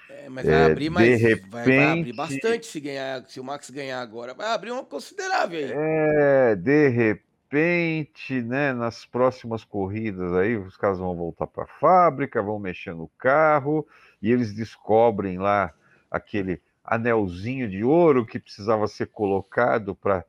[0.09, 3.44] É, mas vai é, abrir mais, repente, vai, vai, abrir bastante se ganhar, se o
[3.44, 5.72] Max ganhar agora, vai abrir uma considerável aí.
[5.74, 12.42] É, de repente, né, nas próximas corridas aí, os caras vão voltar para a fábrica,
[12.42, 13.87] vão mexer no carro
[14.22, 15.72] e eles descobrem lá
[16.11, 20.24] aquele anelzinho de ouro que precisava ser colocado para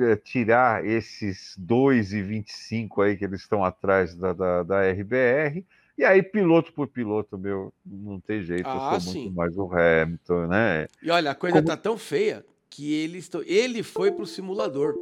[0.00, 5.64] é, tirar esses 2,25 aí que eles estão atrás da, da, da, RBR.
[5.96, 9.20] E aí, piloto por piloto, meu, não tem jeito, ah, eu sou sim.
[9.22, 10.88] muito mais o Hamilton, né?
[11.02, 11.66] E olha, a coisa Como...
[11.66, 13.42] tá tão feia que ele, estou...
[13.44, 14.96] ele foi pro simulador.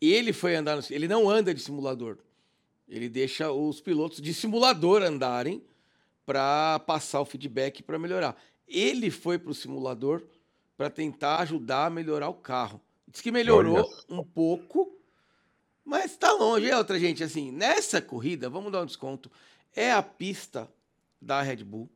[0.00, 0.82] Ele foi andar no...
[0.90, 2.18] Ele não anda de simulador.
[2.88, 5.62] Ele deixa os pilotos de simulador andarem
[6.24, 8.36] para passar o feedback para melhorar.
[8.66, 10.22] Ele foi para o simulador
[10.76, 12.80] para tentar ajudar a melhorar o carro.
[13.06, 14.20] Diz que melhorou Olha.
[14.20, 14.98] um pouco,
[15.84, 16.68] mas está longe.
[16.68, 19.30] É outra gente, assim, nessa corrida, vamos dar um desconto,
[19.74, 20.68] é a pista
[21.20, 21.88] da Red Bull,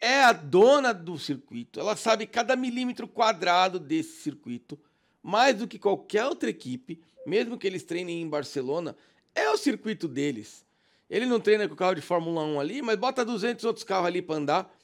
[0.00, 4.78] é a dona do circuito, ela sabe cada milímetro quadrado desse circuito,
[5.22, 8.96] mais do que qualquer outra equipe, mesmo que eles treinem em Barcelona,
[9.34, 10.66] é o circuito deles.
[11.08, 14.06] Ele não treina com o carro de Fórmula 1 ali, mas bota 200 outros carros
[14.06, 14.74] ali para andar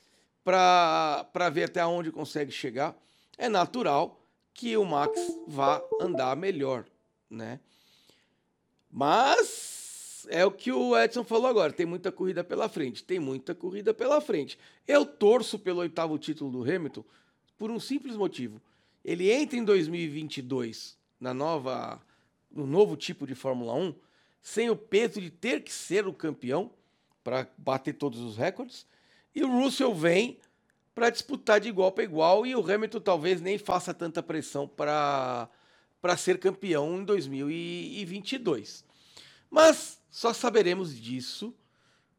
[0.44, 2.96] para ver até onde consegue chegar,
[3.36, 4.20] é natural
[4.54, 6.84] que o Max vá andar melhor,
[7.30, 7.60] né?
[8.90, 13.54] Mas é o que o Edson falou agora, tem muita corrida pela frente, tem muita
[13.54, 14.58] corrida pela frente.
[14.86, 17.04] Eu torço pelo oitavo título do Hamilton
[17.56, 18.60] por um simples motivo.
[19.04, 22.00] Ele entra em 2022 na nova
[22.50, 23.94] no novo tipo de Fórmula 1
[24.40, 26.70] sem o peso de ter que ser o campeão
[27.22, 28.86] para bater todos os recordes
[29.34, 30.38] e o Russell vem
[30.94, 35.48] para disputar de igual para igual e o Hamilton talvez nem faça tanta pressão para
[36.16, 38.84] ser campeão em 2022.
[39.48, 41.54] Mas só saberemos disso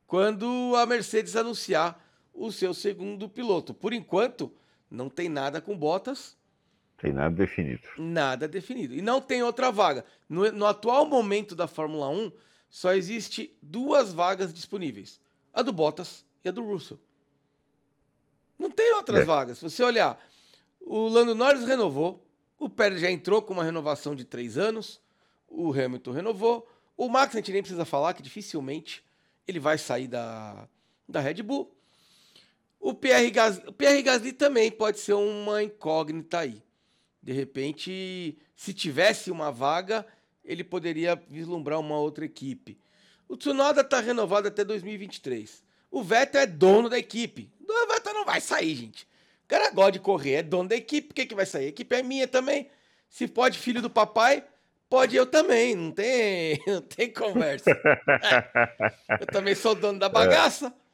[0.08, 2.02] quando a Mercedes anunciar
[2.34, 3.74] o seu segundo piloto.
[3.74, 4.52] Por enquanto,
[4.89, 6.38] não tem nada com Bottas.
[6.98, 7.88] Tem nada definido.
[7.98, 8.95] Nada definido.
[8.95, 10.06] E não tem outra vaga.
[10.28, 12.32] No, no atual momento da Fórmula 1,
[12.69, 15.19] só existe duas vagas disponíveis:
[15.54, 16.99] a do Bottas e a do Russell.
[18.58, 19.25] Não tem outras é.
[19.25, 19.58] vagas.
[19.60, 20.19] Se você olhar,
[20.82, 22.25] o Lando Norris renovou,
[22.58, 25.02] o Pérez já entrou com uma renovação de três anos,
[25.47, 29.04] o Hamilton renovou, o Max a gente nem precisa falar que dificilmente
[29.47, 30.67] ele vai sair da,
[31.08, 31.73] da Red Bull.
[32.80, 36.62] O Pierre, Gasly, o Pierre Gasly também pode ser uma incógnita aí.
[37.21, 40.06] De repente, se tivesse uma vaga,
[40.43, 42.80] ele poderia vislumbrar uma outra equipe.
[43.28, 45.63] O Tsunoda está renovado até 2023.
[45.91, 47.52] O Vettel é dono da equipe.
[47.67, 49.04] O Vettel não vai sair, gente.
[49.04, 51.08] O cara gosta de correr, é dono da equipe.
[51.08, 51.65] Por que, que vai sair?
[51.65, 52.69] A equipe é minha também.
[53.10, 54.43] Se pode filho do papai,
[54.89, 55.75] pode eu também.
[55.75, 57.71] Não tem, não tem conversa.
[59.19, 60.67] Eu também sou dono da bagaça.
[60.67, 60.89] É.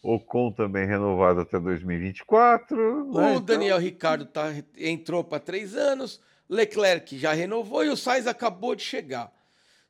[0.00, 2.76] Ocon também renovado até 2024.
[2.76, 3.10] Né?
[3.10, 6.20] O então Daniel Ricardo tá, entrou para três anos.
[6.48, 9.32] Leclerc já renovou e o Sainz acabou de chegar.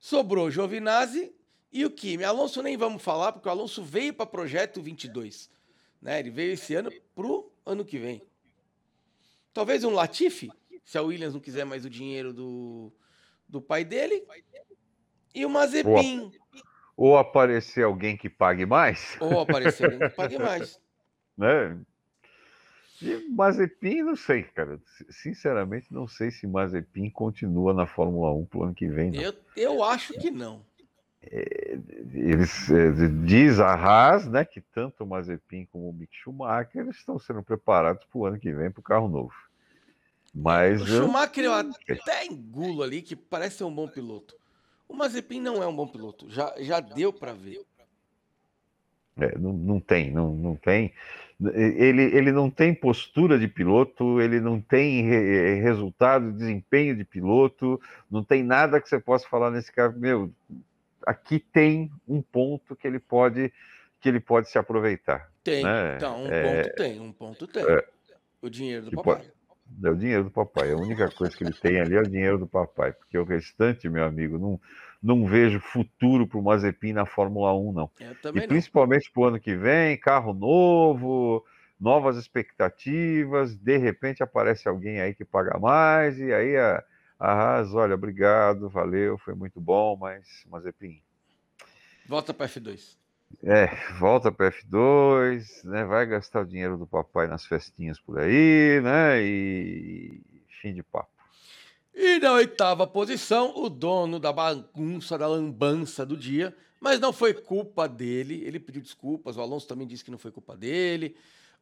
[0.00, 1.32] Sobrou Giovinazzi
[1.72, 2.24] e o Kimi.
[2.24, 5.50] Alonso nem vamos falar, porque o Alonso veio para projeto 22.
[6.00, 6.20] Né?
[6.20, 8.22] Ele veio esse ano pro ano que vem.
[9.52, 10.50] Talvez um Latifi,
[10.84, 12.92] se a Williams não quiser mais o dinheiro do,
[13.48, 14.24] do pai dele.
[15.34, 16.32] E o Mazepin.
[16.96, 19.16] Ou aparecer alguém que pague mais.
[19.20, 20.80] Ou aparecer alguém que pague mais.
[21.36, 21.78] né?
[23.00, 24.80] E Mazepin, não sei, cara.
[25.08, 29.14] Sinceramente, não sei se Mazepin continua na Fórmula 1 pro ano que vem.
[29.14, 30.64] Eu, eu acho que não.
[31.30, 31.78] É,
[32.14, 32.90] eles é,
[33.24, 38.04] diz a Haas, né, que tanto o Mazepin como o Mick Schumacher estão sendo preparados
[38.06, 39.34] para o ano que vem para o carro novo.
[40.34, 44.34] Mas o Schumacher eu até engulo ali que parece ser um bom piloto.
[44.88, 47.60] O Mazepin não é um bom piloto, já, já deu para ver.
[49.18, 50.92] É, não, não tem, não, não tem.
[51.40, 57.80] Ele, ele não tem postura de piloto, ele não tem re, resultado, desempenho de piloto,
[58.10, 59.96] não tem nada que você possa falar nesse caso.
[59.98, 60.32] Meu,
[61.08, 63.50] aqui tem um ponto que ele pode
[64.00, 65.28] que ele pode se aproveitar.
[65.42, 65.96] Tem, né?
[65.96, 67.64] então, um é, ponto tem, um ponto tem.
[67.64, 67.84] É,
[68.40, 69.16] o dinheiro do papai.
[69.16, 69.32] Pode,
[69.84, 70.70] é o dinheiro do papai.
[70.70, 73.88] A única coisa que ele tem ali é o dinheiro do papai, porque o restante,
[73.88, 74.60] meu amigo, não,
[75.02, 77.90] não vejo futuro para o Mazepin na Fórmula 1, não.
[78.34, 81.44] e principalmente para o ano que vem, carro novo,
[81.80, 86.84] novas expectativas, de repente aparece alguém aí que paga mais, e aí a,
[87.18, 91.02] a Haas, olha, obrigado, valeu, foi muito bom, mas Mazepin.
[92.06, 92.96] Volta para F2.
[93.42, 93.66] É,
[93.98, 95.84] volta para F2, né?
[95.84, 99.22] Vai gastar o dinheiro do papai nas festinhas por aí, né?
[99.22, 100.20] E
[100.62, 101.10] fim de papo.
[101.94, 107.34] E na oitava posição, o dono da bagunça, da lambança do dia, mas não foi
[107.34, 108.42] culpa dele.
[108.44, 111.16] Ele pediu desculpas, o Alonso também disse que não foi culpa dele.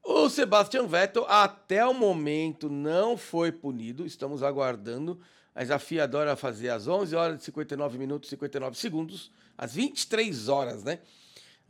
[0.05, 4.07] O Sebastian Vettel, até o momento, não foi punido.
[4.07, 5.19] Estamos aguardando
[5.57, 10.49] a FIA adora fazer às 11 horas e 59 minutos e 59 segundos, às 23
[10.51, 10.99] horas, né?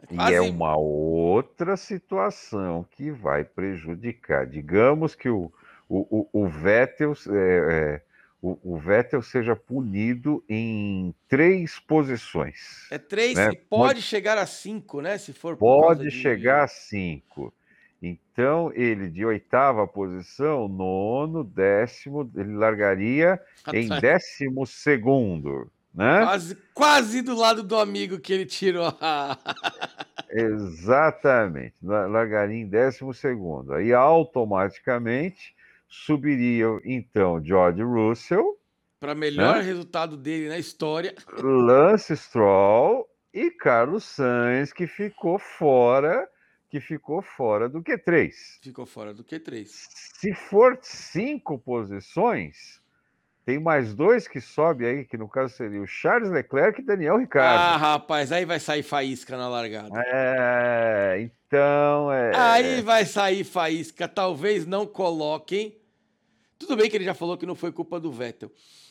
[0.09, 0.33] Quase...
[0.33, 4.44] E é uma outra situação que vai prejudicar.
[4.44, 5.53] Digamos que o,
[5.88, 8.03] o, o, o Vettel, é, é,
[8.42, 12.88] o, o, Vettel seja punido em três posições.
[12.90, 13.46] É três, né?
[13.46, 15.16] pode, pode, chegar a cinco, né?
[15.16, 17.55] Se for Pode chegar a cinco.
[18.00, 23.40] Então, ele de oitava posição, nono, décimo, ele largaria
[23.72, 25.70] em décimo segundo.
[25.94, 26.20] Né?
[26.22, 28.92] Quase, quase do lado do amigo que ele tirou.
[30.28, 33.72] Exatamente, largaria em décimo segundo.
[33.72, 35.54] Aí automaticamente
[35.88, 38.59] subiria então George Russell.
[39.00, 39.62] Para melhor né?
[39.62, 41.14] resultado dele na história.
[41.42, 46.28] Lance Stroll e Carlos Sainz, que ficou fora
[46.68, 48.33] que ficou fora do Q3.
[48.62, 49.66] Ficou fora do Q3.
[49.66, 52.81] Se for cinco posições,
[53.44, 57.18] tem mais dois que sobe aí, que no caso seria o Charles Leclerc e Daniel
[57.18, 57.62] Ricciardo.
[57.62, 60.03] Ah, rapaz, aí vai sair faísca na largada.
[60.05, 62.32] É, então é.
[62.34, 64.09] Aí vai sair faísca.
[64.09, 65.78] Talvez não coloquem.
[66.59, 68.51] Tudo bem que ele já falou que não foi culpa do Vettel,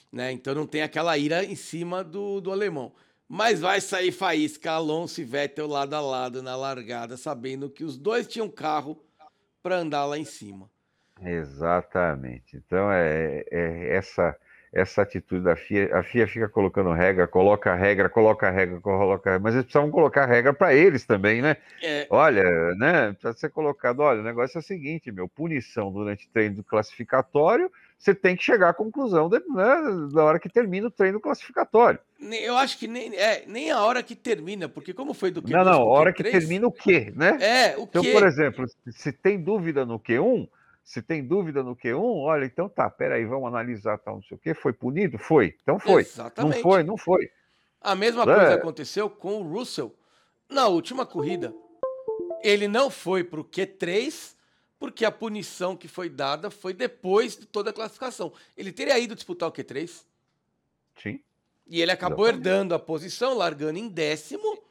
[0.10, 0.32] né?
[0.32, 2.93] Então não tem aquela ira em cima do, do alemão.
[3.28, 7.97] Mas vai sair faísca Alonso e Vettel lado a lado na largada, sabendo que os
[7.97, 9.03] dois tinham carro
[9.63, 10.69] para andar lá em cima.
[11.21, 12.57] Exatamente.
[12.57, 14.38] Então é, é essa
[14.76, 15.97] essa atitude da FIA.
[15.97, 20.26] A FIA fica colocando regra, coloca regra, coloca regra, coloca regra, mas eles precisavam colocar
[20.26, 21.55] regra para eles também, né?
[21.82, 22.05] É.
[22.09, 22.43] Olha,
[22.76, 23.13] né?
[23.13, 28.14] Precisa ser colocado, olha, o negócio é o seguinte, meu, punição durante treino classificatório, você
[28.14, 32.00] tem que chegar à conclusão de, né, da hora que termina o treino classificatório.
[32.20, 35.50] Eu acho que nem, é, nem a hora que termina, porque como foi do Q2
[35.50, 37.38] Não, não, a hora que termina o quê, né?
[37.41, 38.12] É, o Então, quê?
[38.12, 40.48] por exemplo, se tem dúvida no Q1,
[40.84, 44.39] se tem dúvida no Q1, olha, então tá, peraí, vamos analisar tal, não sei o
[44.39, 44.54] quê.
[44.54, 45.18] Foi punido?
[45.18, 45.56] Foi.
[45.64, 46.04] Então foi.
[46.04, 46.56] Exatamente.
[46.56, 47.30] Não foi, não foi.
[47.82, 48.26] A mesma é.
[48.26, 49.96] coisa aconteceu com o Russell
[50.48, 51.54] na última corrida.
[52.43, 54.35] Ele não foi para o Q3
[54.80, 58.34] porque a punição que foi dada foi depois de toda a classificação.
[58.55, 60.03] Ele teria ido disputar o Q3.
[61.01, 61.21] Sim.
[61.67, 62.47] E ele acabou Exatamente.
[62.47, 64.63] herdando a posição, largando em décimo,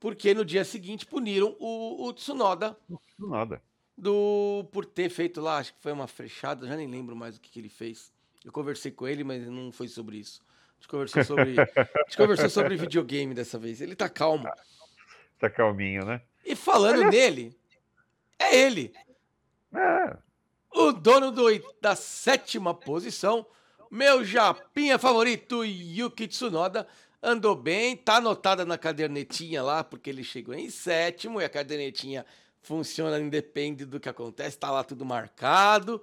[0.00, 2.76] porque no dia seguinte puniram o, o Tsunoda.
[2.88, 3.62] O Tsunoda
[3.96, 7.40] do por ter feito lá, acho que foi uma frechada, já nem lembro mais o
[7.40, 8.12] que, que ele fez.
[8.44, 10.42] Eu conversei com ele, mas não foi sobre isso.
[10.42, 13.80] A gente conversou sobre, a gente conversou sobre videogame dessa vez.
[13.80, 14.46] Ele tá calmo.
[15.38, 16.20] Tá calminho, né?
[16.44, 17.10] E falando é...
[17.10, 17.56] nele,
[18.38, 18.92] é ele.
[19.74, 20.16] É.
[20.72, 21.44] O dono do,
[21.80, 23.46] da sétima posição,
[23.90, 26.86] meu japinha favorito, Yuki Tsunoda,
[27.22, 32.26] andou bem, tá anotada na cadernetinha lá, porque ele chegou em sétimo e a cadernetinha
[32.60, 36.02] funciona independe do que acontece, tá lá tudo marcado.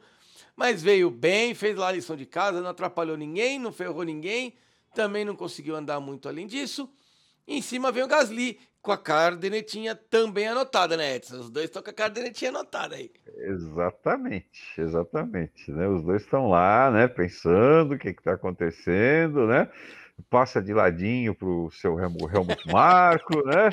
[0.56, 4.54] Mas veio bem, fez lá a lição de casa, não atrapalhou ninguém, não ferrou ninguém,
[4.94, 6.90] também não conseguiu andar muito além disso.
[7.48, 11.40] Em cima vem o Gasly, com a cardenetinha também anotada, né, Edson?
[11.40, 13.12] Os dois estão com a cardenetinha anotada aí.
[13.38, 15.72] Exatamente, exatamente.
[15.72, 15.88] Né?
[15.88, 19.70] Os dois estão lá, né, pensando o que está acontecendo, né?
[20.30, 23.70] Passa de ladinho para o seu Helmut Marco, né?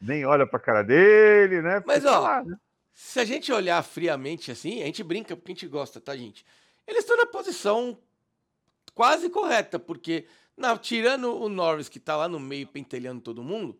[0.00, 1.82] nem olha para a cara dele, né?
[1.86, 2.56] Mas, ó, lá, né?
[2.94, 6.44] se a gente olhar friamente assim, a gente brinca porque a gente gosta, tá, gente?
[6.86, 7.98] Eles estão na posição
[8.94, 13.78] quase correta, porque na, tirando o Norris que tá lá no meio pentelhando todo mundo,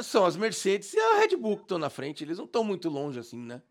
[0.00, 2.24] são as Mercedes e a Red Bull que estão na frente.
[2.24, 3.62] Eles não estão muito longe assim, né?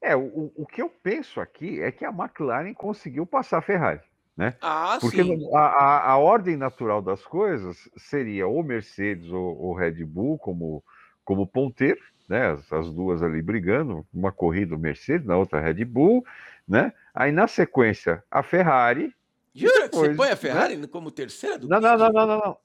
[0.00, 4.00] É, o, o que eu penso aqui é que a McLaren conseguiu passar a Ferrari.
[4.36, 4.56] Né?
[4.62, 5.50] Ah, Porque sim.
[5.54, 10.82] A, a, a, ordem natural das coisas seria ou Mercedes ou, ou Red Bull como,
[11.22, 12.52] como ponteiro, né?
[12.52, 16.24] As, as, duas ali brigando, uma corrida Mercedes, na outra Red Bull,
[16.66, 16.90] né?
[17.12, 19.14] Aí na sequência a Ferrari.
[19.54, 20.36] Jura depois, que você põe a né?
[20.36, 20.86] Ferrari né?
[20.86, 22.58] como terceira do não, não, não, não, não, não.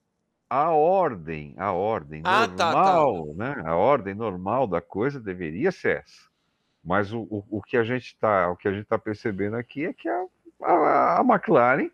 [0.56, 3.34] A ordem, a ordem ah, normal, tá, tá.
[3.36, 3.64] né?
[3.66, 6.30] A ordem normal da coisa deveria ser essa.
[6.84, 9.86] Mas o, o, o que a gente está, o que a gente está percebendo aqui
[9.86, 10.26] é que a
[10.62, 11.90] a, a McLaren,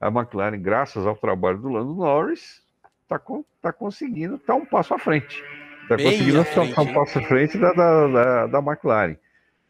[0.00, 2.62] a McLaren, graças ao trabalho do Lando Norris,
[3.02, 3.20] está
[3.60, 5.42] tá conseguindo estar tá um passo à frente.
[5.82, 9.16] Está conseguindo estar um passo à frente da, da, da, da McLaren.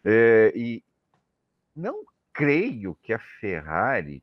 [0.04, 0.82] É, e
[1.74, 4.22] não creio que a Ferrari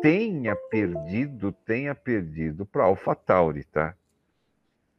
[0.00, 3.94] tenha perdido, tenha perdido para a AlphaTauri, tá?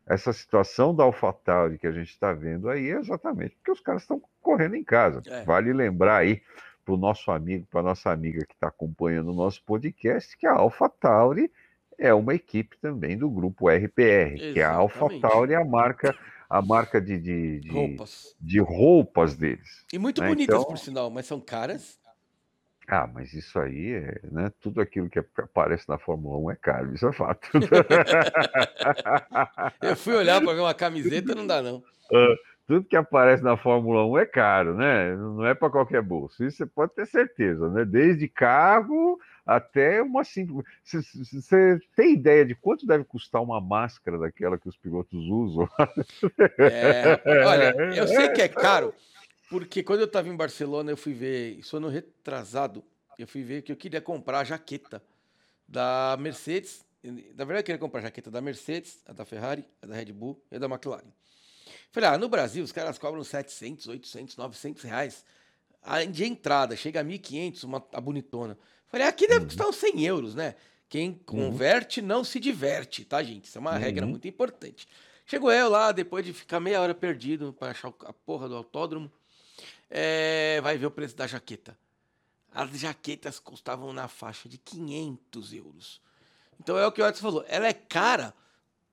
[0.05, 4.01] Essa situação da AlphaTauri que a gente está vendo aí é exatamente porque os caras
[4.01, 5.21] estão correndo em casa.
[5.27, 5.43] É.
[5.43, 6.41] Vale lembrar aí,
[6.83, 10.47] para o nosso amigo, para a nossa amiga que está acompanhando o nosso podcast, que
[10.47, 11.51] a AlphaTauri
[11.97, 14.53] é uma equipe também do grupo RPR, Exatamente.
[14.53, 16.15] que a AlphaTauri é a marca
[16.49, 18.35] a marca de, de, de, roupas.
[18.41, 19.85] de roupas deles.
[19.93, 20.29] E muito né?
[20.29, 20.67] bonitas, então...
[20.67, 21.99] por sinal, mas são caras.
[22.91, 24.51] Ah, mas isso aí é, né?
[24.59, 27.47] Tudo aquilo que aparece na Fórmula 1 é caro, isso é fato.
[29.79, 31.83] Eu fui olhar para ver uma camiseta, não dá não.
[32.11, 32.35] Uh,
[32.65, 35.15] tudo que aparece na Fórmula 1 é caro, né?
[35.15, 36.43] Não é para qualquer bolso.
[36.43, 37.85] Isso você pode ter certeza, né?
[37.85, 40.65] Desde carro até uma simples.
[40.83, 45.69] Você tem ideia de quanto deve custar uma máscara daquela que os pilotos usam?
[46.57, 48.95] É, olha, eu sei que é caro,
[49.49, 52.83] porque quando eu estava em Barcelona, eu fui ver, isso ano retrasado,
[53.17, 55.03] eu fui ver que eu queria comprar a jaqueta
[55.67, 56.85] da Mercedes.
[57.03, 60.13] Na verdade, eu queria comprar a jaqueta da Mercedes, a da Ferrari, a da Red
[60.13, 61.11] Bull e a da McLaren.
[61.91, 65.25] Falei, ah, no Brasil os caras cobram 700, 800, 900 reais
[66.11, 68.57] de entrada, chega a 1.500 uma a bonitona.
[68.87, 69.45] Falei, aqui deve uhum.
[69.47, 70.55] custar uns 100 euros, né?
[70.87, 71.17] Quem uhum.
[71.25, 72.07] converte uhum.
[72.07, 73.45] não se diverte, tá, gente?
[73.45, 73.77] Isso é uma uhum.
[73.79, 74.87] regra muito importante.
[75.25, 79.11] Chegou eu lá, depois de ficar meia hora perdido para achar a porra do autódromo,
[79.89, 81.77] é, vai ver o preço da jaqueta.
[82.51, 86.01] As jaquetas custavam na faixa de 500 euros.
[86.59, 88.33] Então é o que o Edson falou, ela é cara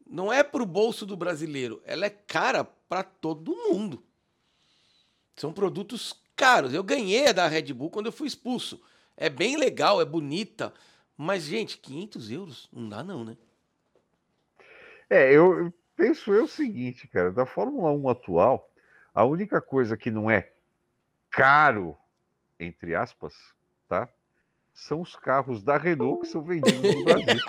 [0.09, 4.03] não é para o bolso do brasileiro, ela é cara para todo mundo.
[5.35, 6.73] São produtos caros.
[6.73, 8.81] Eu ganhei a da Red Bull quando eu fui expulso.
[9.17, 10.73] É bem legal, é bonita,
[11.17, 13.37] mas, gente, 500 euros não dá não, né?
[15.11, 18.71] É, eu penso eu o seguinte, cara, da Fórmula 1 atual,
[19.15, 20.53] a única coisa que não é
[21.31, 21.97] caro,
[22.59, 23.35] entre aspas,
[23.89, 24.09] tá?
[24.77, 27.41] são os carros da Renault que são vendidos no Brasil.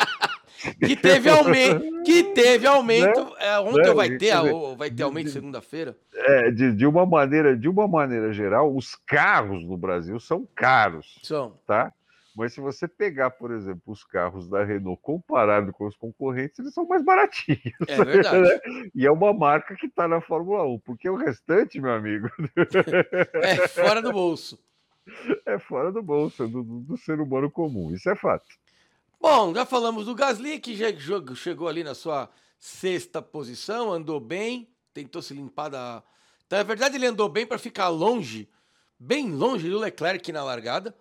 [0.80, 3.26] que teve aumento, que teve aumento.
[3.26, 3.32] Né?
[3.40, 3.94] É, ontem né?
[3.94, 4.34] vai ter,
[4.78, 5.96] vai ter aumento segunda-feira.
[6.14, 11.20] É, de, de, uma maneira, de uma maneira geral, os carros no Brasil são caros.
[11.22, 11.60] São.
[11.68, 11.94] Tá?
[12.38, 16.72] Mas se você pegar, por exemplo, os carros da Renault comparado com os concorrentes, eles
[16.72, 17.74] são mais baratinhos.
[17.88, 18.38] É verdade.
[18.38, 18.90] Né?
[18.94, 22.30] E é uma marca que está na Fórmula 1, porque o restante, meu amigo.
[23.42, 24.60] É fora do bolso.
[25.48, 27.94] É fora do bolso, do, do ser humano comum.
[27.94, 28.46] Isso é fato.
[29.20, 30.88] Bom, já falamos do Gasly, que já
[31.34, 32.30] chegou ali na sua
[32.60, 36.04] sexta posição, andou bem, tentou se limpar da.
[36.46, 38.50] Então, na verdade, ele andou bem para ficar longe,
[39.00, 40.94] bem longe do Leclerc na largada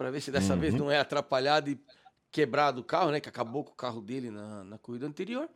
[0.00, 0.60] para ver se dessa uhum.
[0.60, 1.78] vez não é atrapalhado e
[2.32, 3.20] quebrado o carro, né?
[3.20, 5.46] Que acabou com o carro dele na, na corrida anterior.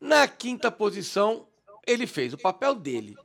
[0.00, 1.48] Na quinta posição,
[1.84, 3.16] ele fez o papel dele.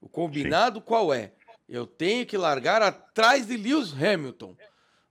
[0.00, 0.84] O combinado Sim.
[0.84, 1.32] qual é?
[1.68, 4.56] Eu tenho que largar atrás de Lewis Hamilton.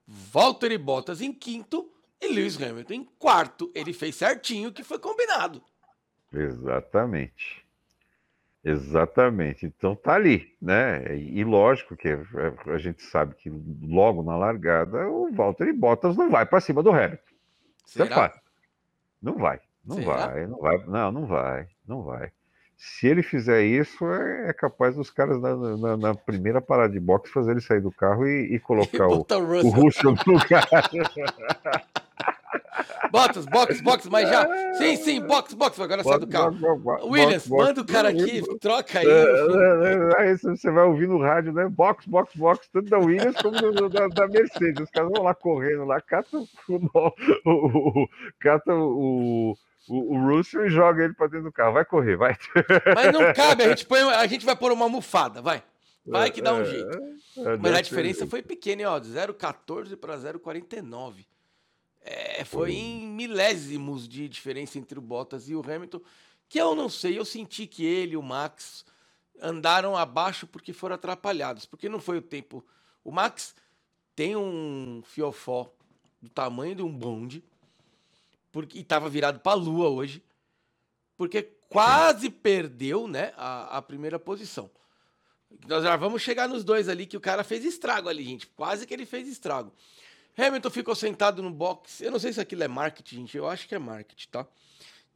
[0.06, 1.90] Valtteri Bottas em quinto
[2.20, 3.72] e Lewis Hamilton em quarto.
[3.74, 5.64] Ele fez certinho o que foi combinado.
[6.30, 7.61] Exatamente.
[8.64, 9.66] Exatamente.
[9.66, 11.16] Então tá ali, né?
[11.16, 12.08] E lógico que
[12.66, 13.50] a gente sabe que
[13.82, 17.22] logo na largada o Valtteri Bottas não vai para cima do Hamilton.
[17.84, 18.06] Será?
[18.06, 18.40] É fato.
[19.20, 20.26] Não vai, não Será?
[20.26, 22.30] vai, não vai, não, não vai, não vai.
[22.76, 26.98] Se ele fizer isso, é, é capaz dos caras na, na, na, primeira parada de
[26.98, 30.66] boxe fazer ele sair do carro e, e colocar e o, o Russell no lugar.
[33.10, 34.46] Box, box, box, mas já.
[34.74, 35.78] Sim, sim, box, box.
[35.78, 36.56] Agora sai do carro.
[37.04, 39.06] Williams, manda o cara aqui, troca aí.
[39.06, 41.68] É, é, é, aí você vai ouvir no rádio, né?
[41.68, 43.56] Box, box, box, tanto da Williams como
[43.90, 44.84] da, Mercedes.
[44.84, 48.08] Os caras vão lá correndo lá, catam o,
[48.40, 49.54] catam o,
[49.88, 51.74] o, o Russell e joga ele para dentro do carro.
[51.74, 52.34] Vai correr, vai.
[52.94, 55.62] Mas não cabe, a gente, põe, a gente vai pôr uma almofada, vai.
[56.06, 56.98] Vai que dá um jeito.
[57.60, 61.26] Mas a diferença foi pequena, ó, de 0,14 para 0,49.
[62.04, 66.00] É, foi em milésimos de diferença entre o Bottas e o Hamilton,
[66.48, 68.84] que eu não sei, eu senti que ele e o Max
[69.40, 72.64] andaram abaixo porque foram atrapalhados, porque não foi o tempo.
[73.04, 73.54] O Max
[74.14, 75.72] tem um fiofó
[76.20, 77.42] do tamanho de um bonde,
[78.50, 80.22] porque estava virado para a lua hoje,
[81.16, 84.70] porque quase perdeu, né, a, a primeira posição.
[85.66, 88.46] Nós já vamos chegar nos dois ali que o cara fez estrago ali, gente.
[88.48, 89.72] Quase que ele fez estrago.
[90.36, 92.00] Hamilton ficou sentado no box.
[92.00, 93.36] Eu não sei se aquilo é marketing, gente.
[93.36, 94.46] Eu acho que é marketing, tá?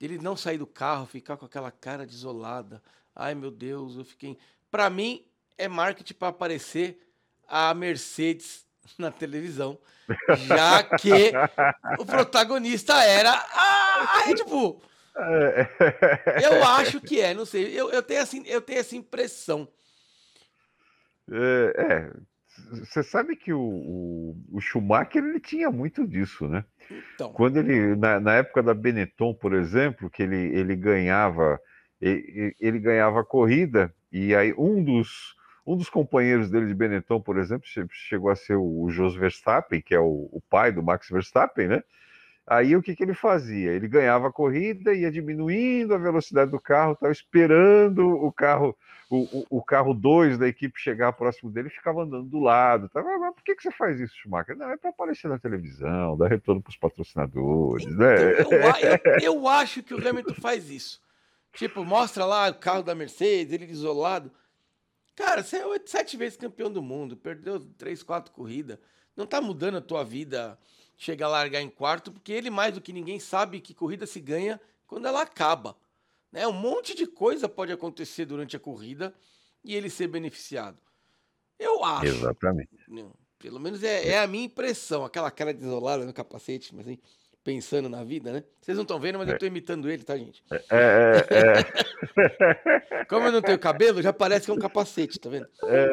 [0.00, 2.82] Ele não sair do carro, ficar com aquela cara desolada.
[3.14, 4.36] Ai, meu Deus, eu fiquei.
[4.70, 5.24] Para mim,
[5.56, 7.00] é marketing para aparecer
[7.48, 8.66] a Mercedes
[8.98, 9.78] na televisão,
[10.46, 11.32] já que
[11.98, 14.82] o protagonista era a, Red Bull.
[16.42, 17.68] Eu acho que é, não sei.
[17.68, 19.66] Eu, eu, tenho, assim, eu tenho essa impressão.
[21.30, 22.35] É, é
[22.70, 26.64] você sabe que o, o, o, Schumacher ele tinha muito disso, né?
[27.14, 27.32] Então.
[27.32, 31.60] Quando ele, na, na, época da Benetton, por exemplo, que ele, ele ganhava
[32.00, 35.34] ele, ele ganhava a corrida e aí um dos
[35.66, 39.94] um dos companheiros dele de Benetton, por exemplo, chegou a ser o Jos Verstappen, que
[39.94, 41.82] é o, o pai do Max Verstappen, né?
[42.46, 43.72] Aí o que, que ele fazia?
[43.72, 48.76] Ele ganhava a corrida, ia diminuindo a velocidade do carro, estava esperando o carro,
[49.10, 52.88] o, o, o carro 2 da equipe chegar próximo dele, ficava andando do lado.
[52.88, 53.02] Tá?
[53.02, 54.56] Mas por que, que você faz isso, Schumacher?
[54.56, 57.84] Não, é para aparecer na televisão, dar retorno para os patrocinadores.
[57.84, 58.40] Então, né?
[58.40, 61.00] eu, eu, eu acho que o Hamilton faz isso.
[61.52, 64.30] Tipo, mostra lá o carro da Mercedes, ele isolado.
[65.16, 68.78] Cara, você é sete vezes campeão do mundo, perdeu três, quatro corridas.
[69.16, 70.56] Não tá mudando a tua vida
[70.96, 74.20] chega a largar em quarto, porque ele, mais do que ninguém, sabe que corrida se
[74.20, 75.76] ganha quando ela acaba.
[76.32, 76.46] Né?
[76.46, 79.14] Um monte de coisa pode acontecer durante a corrida
[79.62, 80.78] e ele ser beneficiado.
[81.58, 82.06] Eu acho.
[82.06, 82.70] Exatamente.
[83.38, 85.04] Pelo menos é, é a minha impressão.
[85.04, 86.98] Aquela cara desolada no capacete, mas assim,
[87.46, 88.42] pensando na vida, né?
[88.60, 89.30] Vocês não estão vendo, mas é.
[89.30, 90.42] eu estou imitando ele, tá, gente?
[90.50, 92.24] É, é,
[92.98, 93.04] é.
[93.08, 95.46] Como eu não tenho cabelo, já parece que é um capacete, tá vendo?
[95.62, 95.84] É,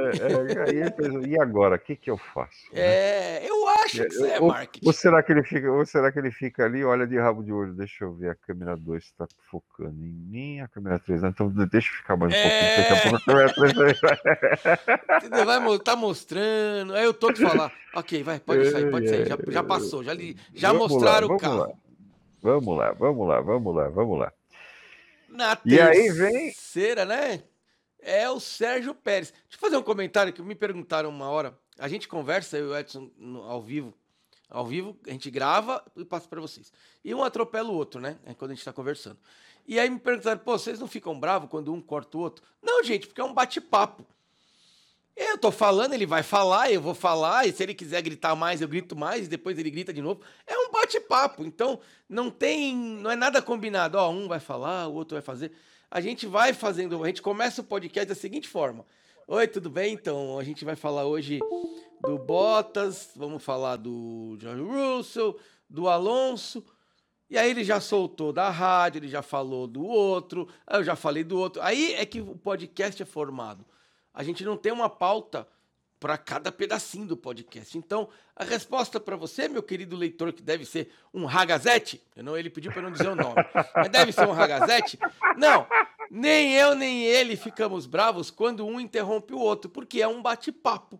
[0.71, 2.73] é e agora, o que, que eu faço?
[2.73, 2.81] Né?
[2.81, 3.62] É, eu
[4.01, 4.85] acho que isso é ou, marketing.
[4.85, 7.51] Ou será, que ele fica, ou será que ele fica ali, olha de rabo de
[7.51, 11.29] olho, deixa eu ver, a câmera 2 está focando em mim, a câmera 3, né?
[11.29, 15.79] então deixa eu ficar mais um pouquinho, daqui a pouco a câmera 3 vai...
[15.83, 19.63] tá mostrando, aí eu tô te falar, ok, vai, pode sair, pode sair, já, já
[19.63, 21.57] passou, já, li, já mostraram lá, o carro.
[21.57, 21.69] Lá.
[22.41, 24.33] Vamos lá, vamos lá, vamos lá, vamos lá.
[25.29, 26.31] Na e aí vem.
[26.51, 27.41] Terceira, né?
[27.99, 29.31] É o Sérgio Pérez.
[29.31, 31.57] Deixa eu fazer um comentário que me perguntaram uma hora.
[31.77, 33.93] A gente conversa, eu e o Edson, no, ao vivo.
[34.49, 36.71] Ao vivo, a gente grava e passa para vocês.
[37.03, 38.19] E um atropela o outro, né?
[38.25, 39.17] É quando a gente está conversando.
[39.65, 42.45] E aí me perguntaram, pô, vocês não ficam bravos quando um corta o outro?
[42.61, 44.05] Não, gente, porque é um bate-papo.
[45.15, 48.61] Eu tô falando, ele vai falar, eu vou falar, e se ele quiser gritar mais,
[48.61, 50.21] eu grito mais, e depois ele grita de novo.
[50.45, 53.97] É um bate-papo, então não tem, não é nada combinado.
[53.97, 55.51] Ó, um vai falar, o outro vai fazer.
[55.89, 58.85] A gente vai fazendo, a gente começa o podcast da seguinte forma.
[59.25, 59.93] Oi, tudo bem?
[59.93, 61.39] Então, a gente vai falar hoje
[62.01, 66.61] do Bottas, vamos falar do George Russell, do Alonso.
[67.29, 71.23] E aí ele já soltou da rádio, ele já falou do outro, eu já falei
[71.23, 71.61] do outro.
[71.61, 73.65] Aí é que o podcast é formado.
[74.13, 75.47] A gente não tem uma pauta
[76.03, 77.77] para cada pedacinho do podcast.
[77.77, 82.49] Então, a resposta para você, meu querido leitor, que deve ser um ragazete, não, ele
[82.49, 83.35] pediu para não dizer o nome,
[83.73, 84.99] mas deve ser um ragazete.
[85.37, 85.65] Não,
[86.11, 90.99] nem eu nem ele ficamos bravos quando um interrompe o outro, porque é um bate-papo.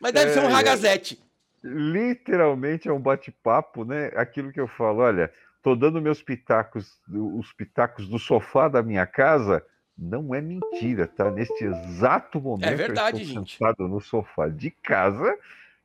[0.00, 0.52] Mas deve é, ser um é.
[0.52, 1.20] ragazete.
[1.64, 4.12] Literalmente é um bate-papo, né?
[4.14, 5.34] Aquilo que eu falo, olha,
[5.64, 9.66] tô dando meus pitacos, os pitacos do sofá da minha casa,
[10.00, 11.30] não é mentira, tá?
[11.30, 13.58] Neste exato momento é verdade, eu estou gente.
[13.58, 15.38] sentado no sofá de casa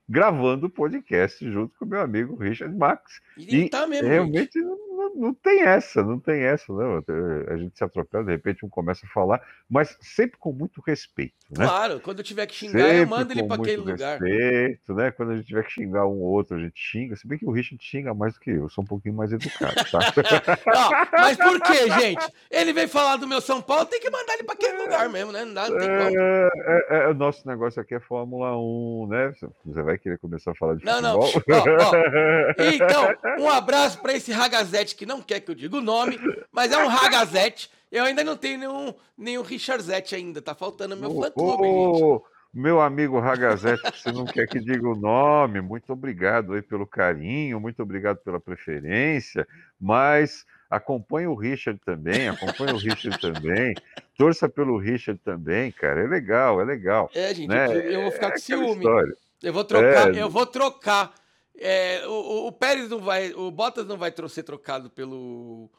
[0.08, 3.20] gravando o podcast junto com meu amigo Richard Max.
[3.38, 7.03] E, e tá mesmo, realmente não, não, tem essa, não tem essa, não.
[7.47, 11.34] A gente se atropela, de repente um começa a falar, mas sempre com muito respeito,
[11.49, 11.66] né?
[11.66, 14.20] Claro, quando eu tiver que xingar, sempre eu mando ele para aquele lugar.
[14.20, 15.12] respeito, né?
[15.12, 17.16] Quando a gente tiver que xingar um ou outro, a gente xinga.
[17.16, 19.32] Se bem que o Richard xinga mais do que eu, eu sou um pouquinho mais
[19.32, 19.99] educado, tá?
[20.68, 22.32] não, mas por que, gente?
[22.51, 25.32] Ele vem falar do meu São Paulo, tem que mandar ele para aquele lugar mesmo,
[25.32, 25.43] né?
[25.45, 26.49] Não, dá, não tem é,
[26.89, 29.34] é, é, o nosso negócio aqui é Fórmula 1, né?
[29.66, 31.66] Você vai querer começar a falar de não, futebol?
[31.66, 31.91] Não, ó.
[32.74, 36.20] Então, um abraço para esse ragazete que não quer que eu diga o nome,
[36.52, 37.70] mas é um ragazete.
[37.91, 42.24] Eu ainda não tenho nenhum, nenhum Richardete ainda, tá faltando meu fã-clube,
[42.54, 47.60] Meu amigo Ragazete, você não quer que diga o nome, muito obrigado aí pelo carinho,
[47.60, 49.48] muito obrigado pela preferência,
[49.80, 53.76] mas acompanhe o Richard também, acompanhe o Richard também,
[54.18, 57.10] torça pelo Richard também, cara, é legal, é legal.
[57.14, 57.68] É, gente, né?
[57.93, 58.76] eu vou ficar é com ciúme.
[58.78, 59.18] História.
[59.42, 60.22] Eu vou trocar, é...
[60.22, 61.14] eu vou trocar.
[61.58, 65.72] É, o, o, Pérez não vai, o Bottas não vai ser trocado pelo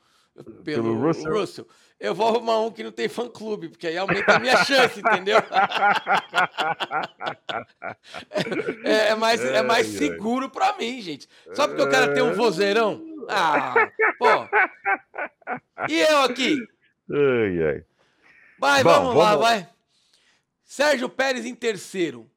[0.45, 1.33] pelo, pelo Russell.
[1.33, 1.67] Russell.
[1.99, 5.01] Eu vou arrumar um que não tem fã clube, porque aí aumenta a minha chance,
[5.01, 5.39] entendeu?
[8.85, 11.27] é, é, mais, é mais seguro para mim, gente.
[11.55, 13.03] Só porque o cara tem um vozeirão.
[13.29, 13.75] Ah,
[14.19, 14.27] pô.
[15.89, 16.59] E eu aqui?
[17.11, 17.83] Ai, ai.
[18.59, 19.67] Vai, Bom, vamos, vamos lá, vai.
[20.65, 22.31] Sérgio Pérez em terceiro.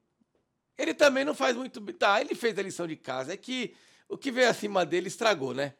[0.80, 1.80] Ele também não faz muito.
[1.92, 3.34] Tá, ele fez a lição de casa.
[3.34, 3.74] É que
[4.08, 5.74] o que veio acima dele estragou, né?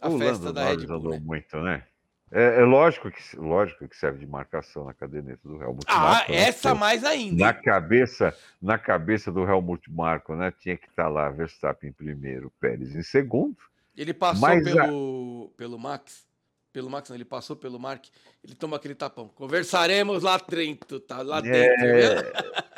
[0.00, 1.10] A o festa Lando da Red Bull.
[1.10, 1.20] Né?
[1.24, 1.84] muito, né?
[2.30, 6.18] É, é, lógico, que, lógico que serve de marcação na caderneta do Helmut ah.
[6.18, 6.80] Ah, essa né?
[6.80, 7.44] mais ainda.
[7.44, 10.50] Na cabeça, na cabeça do Helmut Marko, né?
[10.50, 13.56] Tinha que estar tá lá Verstappen em primeiro, Pérez em segundo.
[13.94, 15.56] Ele passou pelo, a...
[15.58, 16.26] pelo Max.
[16.72, 18.06] Pelo Max, não, ele passou pelo Mark,
[18.42, 19.28] ele toma aquele tapão.
[19.28, 21.20] Conversaremos lá dentro, tá?
[21.20, 22.30] Lá é,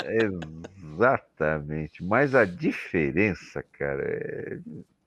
[0.03, 0.45] dentro.
[0.95, 2.03] exatamente.
[2.03, 4.59] Mas a diferença, cara, é,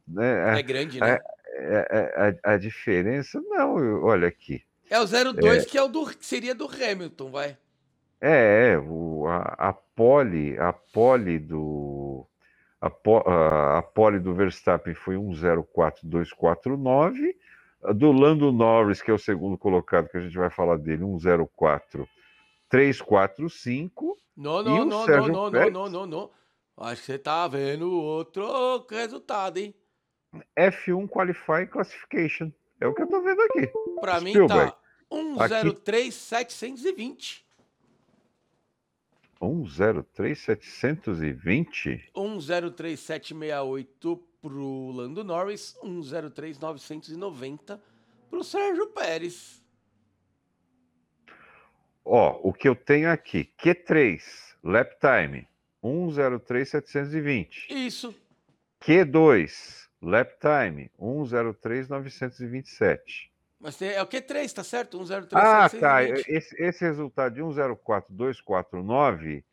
[0.07, 1.11] né, é grande, né?
[1.11, 4.63] A, a, a, a, diferença, não, olha aqui.
[4.89, 7.57] É o 02 é, que é o do, que seria do Hamilton, vai.
[8.21, 12.25] É, é o, a, a pole, a pole do
[12.81, 17.35] a, a, a pole do Verstappen foi 104.249
[17.95, 22.07] do Lando Norris, que é o segundo colocado, que a gente vai falar dele, 104
[22.69, 24.17] 3, 4, 5.
[24.35, 26.29] Não, não, não, Sérgio não, não, não, não, não.
[26.77, 29.73] Acho que você tá vendo outro resultado, hein?
[30.57, 32.51] F1 Qualify Classification.
[32.79, 33.71] É o que eu tô vendo aqui.
[33.99, 34.77] Para mim tá
[35.09, 37.43] 103720.
[39.41, 42.11] 103720?
[42.13, 47.81] 103768 pro Lando Norris, 103990
[48.29, 49.63] pro Sérgio Pérez.
[52.09, 54.21] Ó, o que eu tenho aqui, Q3,
[54.63, 55.45] lap time,
[55.83, 57.67] 103,720.
[57.69, 58.15] Isso.
[58.81, 63.29] Q2, lap time, 103,927.
[63.59, 65.05] Mas tem, é o Q3, tá certo?
[65.05, 65.35] 103,720.
[65.35, 66.01] Ah, tá.
[66.03, 69.43] Esse, esse resultado de 104,249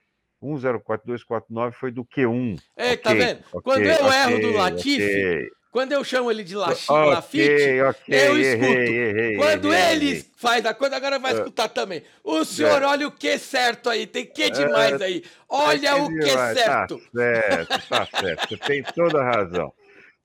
[0.41, 2.61] 104,249 foi do Q1.
[2.77, 3.41] É, okay, tá vendo?
[3.41, 8.05] Okay, Quando eu okay, erro do Latifi, quando eu chamo ele de Latifi, eu escuto.
[8.09, 11.35] Errei, errei, Quando errei, ele faz a coisa, agora vai é.
[11.35, 12.01] escutar também.
[12.23, 12.87] O senhor é.
[12.87, 15.05] olha o que certo aí, tem que demais é.
[15.05, 15.25] aí.
[15.49, 16.97] Olha o que certo.
[16.97, 18.49] Tá certo, tá certo.
[18.49, 19.73] Você tem toda a razão.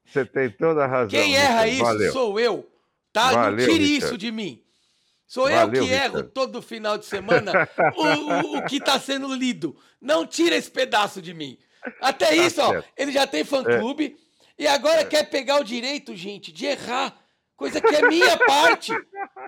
[0.05, 1.09] Você tem toda a razão.
[1.09, 2.13] Quem erra isso Valeu.
[2.13, 2.69] sou eu.
[3.11, 3.31] Tá?
[3.31, 4.05] Valeu, Não tire Richard.
[4.05, 4.61] isso de mim.
[5.25, 9.33] Sou Valeu, eu que erro todo final de semana o, o, o que está sendo
[9.33, 9.75] lido.
[9.99, 11.57] Não tira esse pedaço de mim.
[11.99, 12.85] Até tá isso, certo.
[12.87, 14.28] ó, ele já tem fã-clube é.
[14.59, 15.05] E agora é.
[15.05, 17.15] quer pegar o direito, gente, de errar.
[17.55, 18.91] Coisa que é minha parte.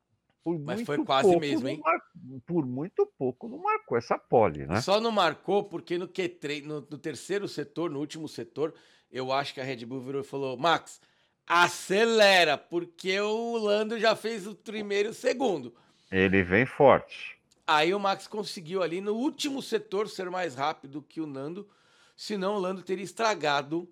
[0.43, 1.79] Por Mas muito foi quase pouco mesmo, hein?
[1.83, 1.99] Mar...
[2.47, 4.81] Por muito pouco não marcou essa pole, né?
[4.81, 8.73] Só não marcou porque no Q3, no, no terceiro setor, no último setor,
[9.11, 10.99] eu acho que a Red Bull virou e falou: Max,
[11.47, 15.73] acelera, porque o Lando já fez o primeiro e o segundo.
[16.11, 17.37] Ele vem forte.
[17.65, 21.69] Aí o Max conseguiu ali no último setor ser mais rápido que o Nando,
[22.17, 23.89] senão o Lando teria estragado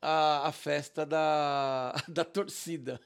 [0.00, 3.00] a, a festa da, da torcida.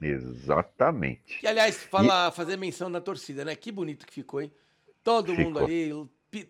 [0.00, 1.40] Exatamente.
[1.42, 2.32] E aliás, fala, e...
[2.32, 3.56] fazer menção da torcida, né?
[3.56, 4.52] Que bonito que ficou, hein?
[5.02, 5.44] Todo ficou.
[5.44, 5.92] mundo ali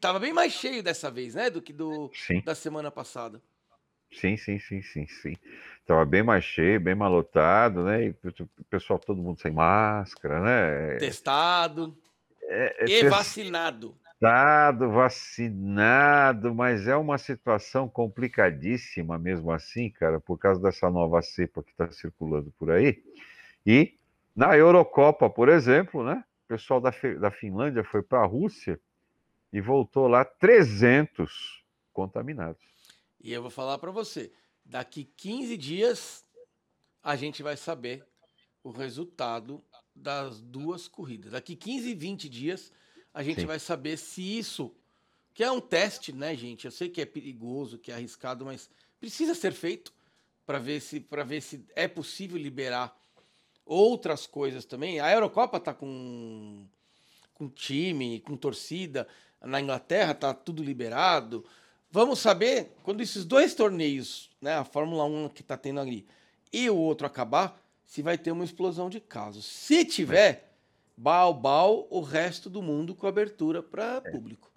[0.00, 1.48] tava bem mais cheio dessa vez, né?
[1.48, 2.42] Do que do, sim.
[2.42, 3.40] da semana passada.
[4.12, 5.36] Sim, sim, sim, sim, sim.
[5.88, 8.04] Tava bem mais cheio, bem mais lotado, né?
[8.04, 10.98] E o pessoal, todo mundo sem máscara, né?
[10.98, 11.96] Testado.
[12.42, 13.08] É, é, e test...
[13.08, 13.96] vacinado.
[14.04, 21.62] Testado, vacinado, mas é uma situação complicadíssima mesmo assim, cara, por causa dessa nova cepa
[21.62, 23.02] que está circulando por aí.
[23.64, 23.94] E
[24.36, 26.22] na Eurocopa, por exemplo, né?
[26.44, 28.78] O pessoal da, da Finlândia foi para a Rússia
[29.50, 31.64] e voltou lá 300
[31.94, 32.60] contaminados.
[33.22, 34.30] E eu vou falar para você,
[34.68, 36.24] daqui 15 dias
[37.02, 38.06] a gente vai saber
[38.62, 39.64] o resultado
[39.94, 41.32] das duas corridas.
[41.32, 42.70] Daqui 15 e 20 dias
[43.12, 43.46] a gente Sim.
[43.46, 44.74] vai saber se isso,
[45.32, 46.66] que é um teste, né, gente?
[46.66, 49.92] Eu sei que é perigoso, que é arriscado, mas precisa ser feito
[50.44, 52.96] para ver se para ver se é possível liberar
[53.64, 55.00] outras coisas também.
[55.00, 56.66] A Eurocopa tá com
[57.34, 59.06] com time, com torcida.
[59.40, 61.44] Na Inglaterra tá tudo liberado.
[61.90, 66.06] Vamos saber quando esses dois torneios, né, a Fórmula 1 que está tendo ali
[66.52, 69.46] e o outro acabar, se vai ter uma explosão de casos.
[69.46, 70.52] Se tiver,
[70.96, 74.10] bal, bal, o resto do mundo com abertura para É.
[74.10, 74.48] público.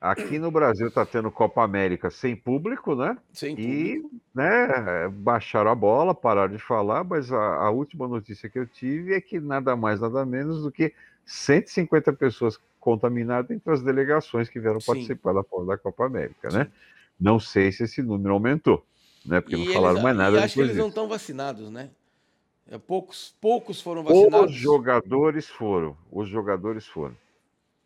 [0.00, 3.16] Aqui no Brasil está tendo Copa América sem público, né?
[3.32, 4.10] Sem E público.
[4.34, 9.14] né, baixaram a bola, pararam de falar, mas a, a última notícia que eu tive
[9.14, 10.92] é que nada mais, nada menos do que
[11.24, 14.86] 150 pessoas contaminadas entre as delegações que vieram Sim.
[14.86, 16.70] participar da, da Copa América, né?
[17.20, 18.84] Não sei se esse número aumentou,
[19.24, 19.40] né?
[19.40, 20.88] Porque não E falaram eles- mais nada E acho que eles não disso.
[20.88, 21.90] estão vacinados, né?
[22.68, 24.50] É, poucos, poucos foram vacinados.
[24.50, 27.16] Os jogadores foram, os jogadores foram.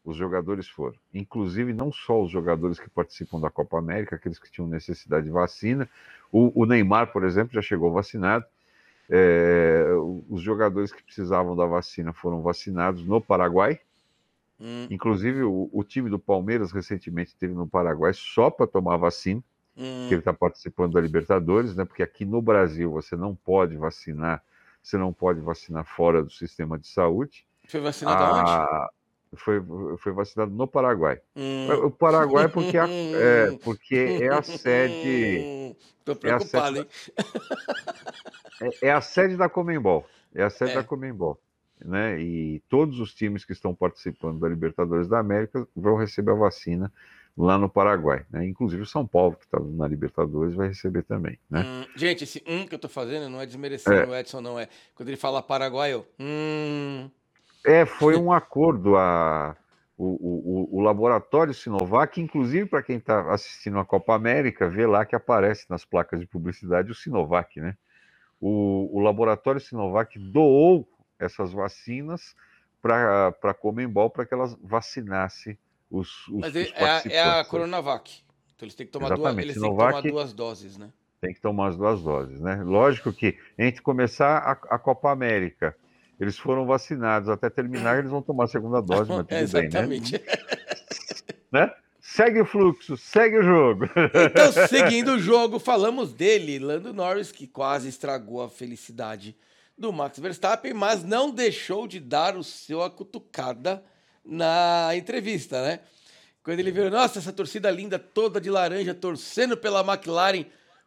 [0.04, 0.94] Os jogadores foram.
[1.12, 5.32] Inclusive, não só os jogadores que participam da Copa América, aqueles que tinham necessidade de
[5.32, 5.88] vacina.
[6.30, 8.44] O, o Neymar, por exemplo, já chegou vacinado.
[9.08, 9.86] É,
[10.28, 13.80] os jogadores que precisavam da vacina foram vacinados no Paraguai.
[14.60, 19.42] Hum, Inclusive, o, o time do Palmeiras recentemente esteve no Paraguai só para tomar vacina,
[19.76, 20.06] hum.
[20.08, 21.84] que ele está participando da Libertadores, né?
[21.84, 24.42] Porque aqui no Brasil você não pode vacinar,
[24.82, 27.46] você não pode vacinar fora do sistema de saúde.
[27.68, 28.90] Foi vacinado aonde?
[29.34, 29.60] Foi,
[29.98, 31.20] foi vacinado no Paraguai.
[31.34, 31.68] Hum.
[31.84, 38.70] O Paraguai porque, a- é, porque é a sede é a preocupado, sede hein?
[38.82, 40.06] é, é a sede da Comembol.
[40.34, 40.74] É a sede É.
[40.74, 41.38] da Comembol.
[41.84, 42.20] Né?
[42.20, 46.90] E todos os times que estão participando da Libertadores da América vão receber a vacina
[47.36, 48.24] lá no Paraguai.
[48.30, 48.46] Né?
[48.46, 51.38] Inclusive o São Paulo, que está na Libertadores, vai receber também.
[51.50, 51.62] Né?
[51.62, 54.68] Hum, gente, esse um que eu tô fazendo não é desmerecendo o Edson, não é.
[54.94, 56.06] Quando ele fala Paraguai, eu.
[56.18, 57.10] Hum,
[57.66, 58.96] É, foi um acordo.
[58.96, 59.56] A,
[59.98, 65.04] o, o, o- laboratório Sinovac, inclusive para quem está assistindo a Copa América, vê lá
[65.06, 67.74] que aparece nas placas de publicidade o Sinovac, né?
[68.40, 70.86] O, o laboratório Sinovac doou
[71.18, 72.36] essas vacinas
[72.82, 75.58] para a Comembol para que elas vacinasse
[75.90, 77.50] os, os, mas os ele- é, a, é a participantes.
[77.50, 78.22] Coronavac.
[78.54, 80.92] Então eles têm que tomar, duas, eles têm que Sinovac- tomar duas doses, né?
[81.22, 82.62] Tem que tomar as duas doses, né?
[82.62, 85.74] Lógico que entre começar a, a Copa América,
[86.18, 89.62] eles foram vacinados, até terminar eles vão tomar a segunda dose, mas tudo É, bem,
[89.62, 89.68] né?
[89.68, 90.22] exatamente.
[91.52, 91.72] né?
[92.00, 93.84] Segue o fluxo, segue o jogo.
[94.30, 99.36] Então, seguindo o jogo, falamos dele, Lando Norris, que quase estragou a felicidade
[99.76, 103.82] do Max Verstappen, mas não deixou de dar o seu acutucada
[104.24, 105.80] na entrevista, né?
[106.42, 110.46] Quando ele viu, nossa, essa torcida linda toda de laranja torcendo pela McLaren.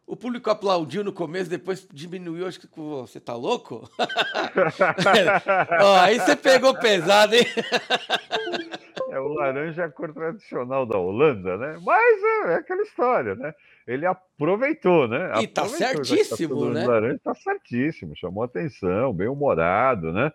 [0.10, 2.47] O público aplaudiu no começo, depois diminuiu.
[2.47, 3.88] Acho que você tá louco?
[5.84, 7.45] Ó, aí você pegou pesado, hein?
[9.12, 11.80] é o laranja é a cor tradicional da Holanda, né?
[11.86, 13.53] Mas é, é aquela história, né?
[13.86, 15.43] Ele aproveitou, né?
[15.43, 16.88] E tá certíssimo, tá né?
[16.88, 20.32] Laranja tá certíssimo, chamou atenção, bem humorado, né?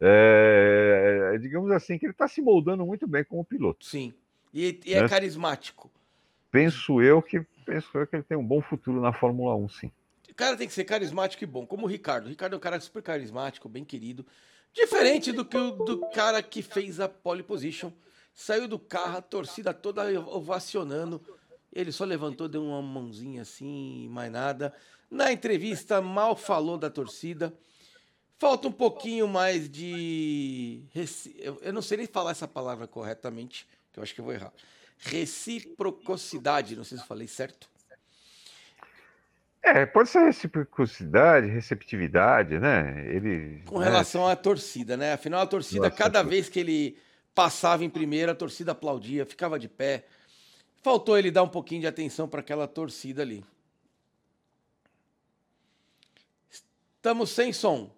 [0.00, 3.86] É, digamos assim, que ele está se moldando muito bem como piloto.
[3.86, 4.14] Sim.
[4.54, 5.08] E, e é né?
[5.08, 5.90] carismático.
[6.48, 9.92] Penso eu que penso eu que ele tem um bom futuro na Fórmula 1, sim.
[10.30, 12.26] O cara tem que ser carismático e bom, como o Ricardo.
[12.26, 14.24] O Ricardo é um cara super carismático, bem querido.
[14.72, 17.90] Diferente do que o do cara que fez a pole position.
[18.32, 21.20] Saiu do carro, a torcida toda ovacionando.
[21.72, 24.74] Ele só levantou, deu uma mãozinha assim, mais nada.
[25.10, 27.52] Na entrevista, mal falou da torcida.
[28.38, 30.84] Falta um pouquinho mais de.
[31.62, 34.52] Eu não sei nem falar essa palavra corretamente, que eu acho que eu vou errar.
[34.98, 37.68] Reciprocidade, não sei se eu falei certo.
[39.62, 43.04] É, pode ser reciprocidade, receptividade, né?
[43.12, 43.62] Ele.
[43.66, 45.14] Com relação à torcida, né?
[45.14, 46.96] Afinal, a torcida, Nossa, cada vez que ele
[47.34, 50.06] passava em primeira, a torcida aplaudia, ficava de pé.
[50.82, 53.44] Faltou ele dar um pouquinho de atenção para aquela torcida ali.
[56.48, 57.90] Estamos sem som.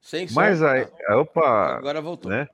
[0.00, 0.34] Sem som.
[0.34, 1.76] Mas aí, opa.
[1.76, 2.32] Agora voltou.
[2.32, 2.48] Né?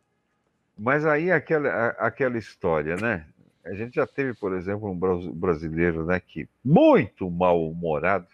[0.77, 3.27] Mas aí aquela, aquela história, né?
[3.65, 8.29] A gente já teve, por exemplo, um brasileiro, né, que muito mal-humorado,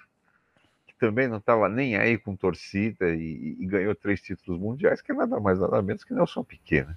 [0.87, 5.11] que também não estava nem aí com torcida e, e, ganhou três títulos mundiais, que
[5.11, 6.97] é nada mais nada menos que Nelson Piquet, né?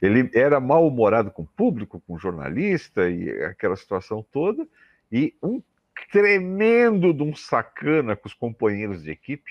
[0.00, 4.66] Ele era mal-humorado com o público, com o jornalista e aquela situação toda,
[5.10, 5.62] e um
[6.10, 9.50] tremendo de um sacana com os companheiros de equipe.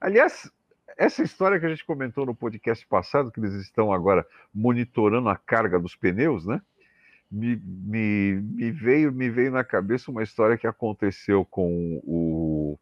[0.00, 0.50] Aliás,
[0.98, 5.36] essa história que a gente comentou no podcast passado, que eles estão agora monitorando a
[5.36, 6.60] carga dos pneus, né?
[7.30, 12.78] Me, me, me, veio, me veio na cabeça uma história que aconteceu com o,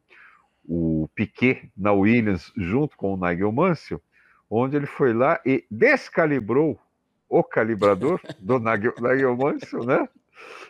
[0.64, 4.00] o Piquet na Williams, junto com o Nigel Mansell,
[4.48, 6.80] onde ele foi lá e descalibrou
[7.28, 10.08] o calibrador do Nigel, Nigel Mansell, né?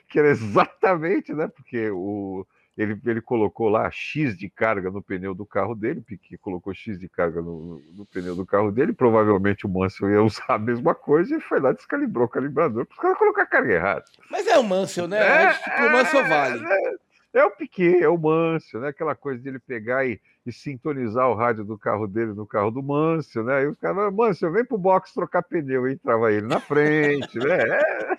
[0.08, 1.46] Que era exatamente, né?
[1.46, 2.44] Porque o,
[2.76, 6.98] ele, ele colocou lá X de carga no pneu do carro dele, Piquet colocou X
[6.98, 10.94] de carga no, no, pneu do carro dele, provavelmente o Mansell ia usar a mesma
[10.94, 14.04] coisa e foi lá descalibrou o calibrador, para os caras colocar a carga errada.
[14.30, 15.18] Mas é o Mansell, né?
[15.18, 16.64] É, tipo, o Mansell é, vale.
[16.64, 17.05] É,
[17.36, 18.88] é o Piquet, é o Mansell, né?
[18.88, 22.82] Aquela coisa dele pegar e, e, sintonizar o rádio do carro dele no carro do
[22.82, 23.64] Mansell, né?
[23.64, 27.58] E os caras, Mansell, vem pro box trocar pneu, e entrava ele na frente, né?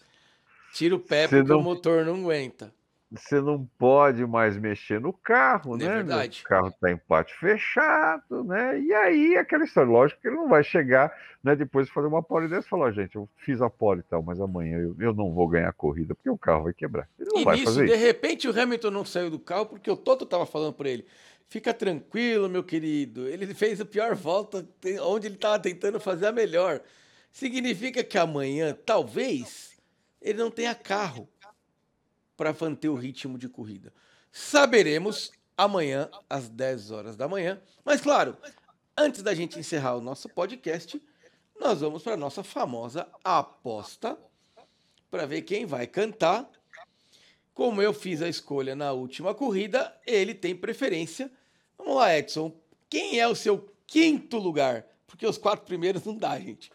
[0.74, 2.74] Tira o pé porque não, o motor não aguenta.
[3.12, 5.96] Você não pode mais mexer no carro, é né?
[5.98, 6.42] Verdade.
[6.44, 8.80] O carro está em pátio fechado, né?
[8.82, 11.56] E aí aquela história, lógico que ele não vai chegar, né?
[11.56, 14.24] Depois de fazer uma pole dessa e falar, gente, eu fiz a pole e tal,
[14.24, 17.08] mas amanhã eu, eu não vou ganhar a corrida porque o carro vai quebrar.
[17.20, 19.92] Ele não e vai nisso, fazer de repente o Hamilton não saiu do carro porque
[19.92, 21.06] o Toto estava falando para ele.
[21.48, 23.28] Fica tranquilo, meu querido.
[23.28, 24.68] Ele fez a pior volta
[25.04, 26.82] onde ele estava tentando fazer a melhor.
[27.32, 29.73] Significa que amanhã, talvez,
[30.24, 31.30] ele não tenha carro
[32.36, 33.94] para manter o ritmo de corrida.
[34.32, 37.62] Saberemos amanhã, às 10 horas da manhã.
[37.86, 38.36] Mas, claro,
[38.98, 41.00] antes da gente encerrar o nosso podcast,
[41.60, 44.18] nós vamos para a nossa famosa aposta
[45.12, 46.50] para ver quem vai cantar.
[47.54, 51.30] Como eu fiz a escolha na última corrida, ele tem preferência.
[51.78, 52.52] Vamos lá, Edson.
[52.90, 54.86] Quem é o seu quinto lugar?
[55.06, 56.72] Porque os quatro primeiros não dá, gente.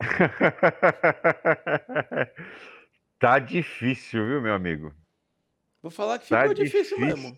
[3.22, 4.92] Tá difícil, viu, meu amigo?
[5.80, 7.36] Vou falar que tá ficou difícil, difícil mesmo.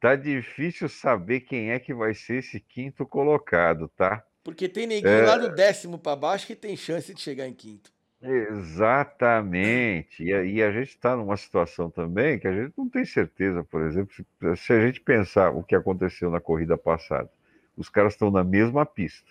[0.00, 4.24] Tá difícil saber quem é que vai ser esse quinto colocado, tá?
[4.42, 5.26] Porque tem ninguém é...
[5.26, 7.92] lá do décimo para baixo que tem chance de chegar em quinto.
[8.22, 10.24] Exatamente.
[10.24, 13.82] E, e a gente está numa situação também que a gente não tem certeza, por
[13.82, 14.24] exemplo, se,
[14.56, 17.30] se a gente pensar o que aconteceu na corrida passada.
[17.76, 19.30] Os caras estão na mesma pista.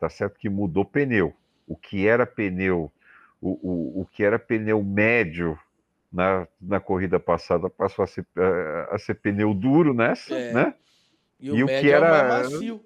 [0.00, 1.32] Tá certo que mudou pneu.
[1.64, 2.90] O que era pneu,
[3.40, 5.58] o, o, o que era pneu médio
[6.12, 10.52] na, na corrida passada passou a ser, a, a ser pneu duro nessa, é.
[10.52, 10.74] né?
[11.38, 12.84] E o, e o que era é macio.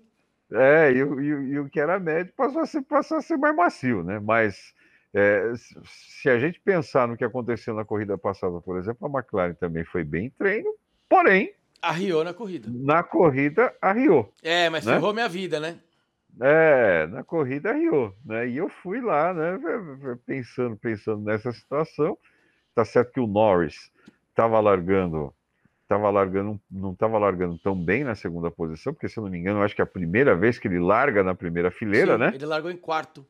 [0.53, 3.55] É, e, e, e, o que era médio passou a ser, passou a ser mais
[3.55, 4.19] macio, né?
[4.19, 4.75] Mas
[5.15, 5.53] é,
[5.85, 9.85] se a gente pensar no que aconteceu na corrida passada, por exemplo, a McLaren também
[9.85, 10.75] foi bem em treino,
[11.09, 11.55] porém.
[11.81, 12.69] Arriou na corrida.
[12.71, 14.33] Na corrida, arriou.
[14.43, 14.95] É, mas né?
[14.95, 15.79] ferrou minha vida, né?
[16.41, 18.49] É, na corrida arriou, né?
[18.49, 19.59] E eu fui lá, né,
[20.27, 22.17] pensando, pensando nessa situação.
[22.75, 23.91] Tá certo que o Norris
[24.31, 25.35] estava largando
[25.91, 29.39] estava largando, não estava largando tão bem na segunda posição, porque se eu não me
[29.39, 32.33] engano, acho que é a primeira vez que ele larga na primeira fileira, Sim, né?
[32.33, 33.27] Ele largou em quarto.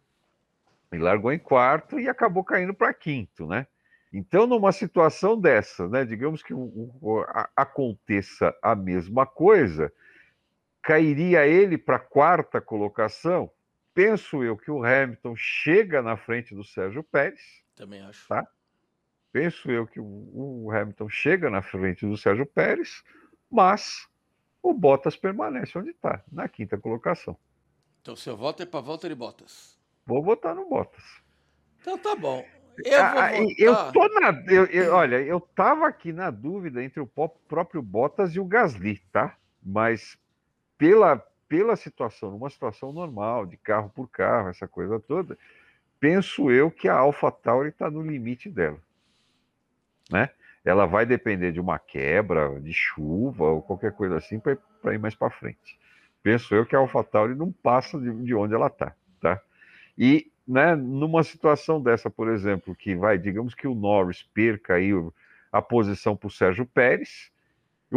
[0.93, 3.67] Ele largou em quarto e acabou caindo para quinto, né?
[4.13, 9.91] Então, numa situação dessa, né, digamos que um, um, a, aconteça a mesma coisa,
[10.83, 13.51] cairia ele para a quarta colocação.
[13.93, 17.41] Penso eu que o Hamilton chega na frente do Sérgio Pérez.
[17.75, 18.27] Também acho.
[18.29, 18.47] Tá?
[19.33, 23.03] penso eu que o Hamilton chega na frente do Sérgio Pérez,
[23.51, 24.09] mas
[24.63, 27.37] o Bottas permanece onde está, na quinta colocação.
[28.01, 29.79] Então seu voto é para Valtteri Bottas?
[30.07, 31.05] Vou votar no Bottas.
[31.81, 32.45] Então tá bom.
[32.85, 33.35] Eu, ah, votar...
[33.59, 34.45] eu tô na.
[34.47, 38.99] Eu, eu, olha, eu tava aqui na dúvida entre o próprio Bottas e o Gasly,
[39.13, 39.37] tá?
[39.63, 40.19] Mas
[40.81, 45.39] pela, pela situação, numa situação normal, de carro por carro, essa coisa toda,
[46.01, 48.81] penso eu que a AlphaTauri está no limite dela
[50.11, 50.31] né?
[50.65, 55.15] Ela vai depender de uma quebra, de chuva ou qualquer coisa assim para ir mais
[55.15, 55.79] para frente.
[56.23, 59.41] Penso eu que a AlphaTauri não passa de, de onde ela está, tá?
[59.97, 64.91] E, né, numa situação dessa, por exemplo, que vai, digamos que o Norris perca aí
[65.51, 67.31] a posição para o Sérgio Pérez,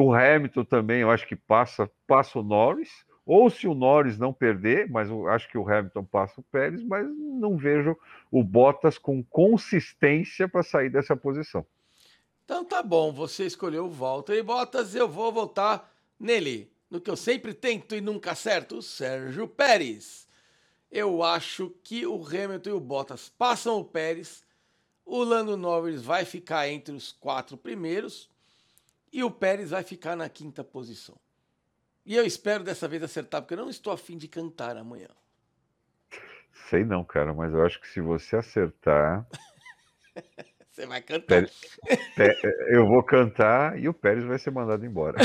[0.02, 4.34] o Hamilton também, eu acho que passa, passa o Norris, ou se o Norris não
[4.34, 7.98] perder, mas eu acho que o Hamilton passa o Pérez, mas não vejo
[8.30, 11.66] o Bottas com consistência para sair dessa posição.
[12.44, 15.90] Então tá bom, você escolheu o Walter Bottas, eu vou votar
[16.20, 20.28] nele, no que eu sempre tento e nunca acerto, o Sérgio Pérez.
[20.92, 24.44] Eu acho que o Hamilton e o Bottas passam o Pérez,
[25.06, 28.33] o Lando Norris vai ficar entre os quatro primeiros
[29.14, 31.16] e o Pérez vai ficar na quinta posição.
[32.04, 35.08] E eu espero dessa vez acertar, porque eu não estou afim de cantar amanhã.
[36.70, 39.26] Sei não, cara, mas eu acho que se você acertar.
[40.74, 41.28] Você vai cantar.
[41.28, 45.20] Pérez, eu vou cantar e o Pérez vai ser mandado embora.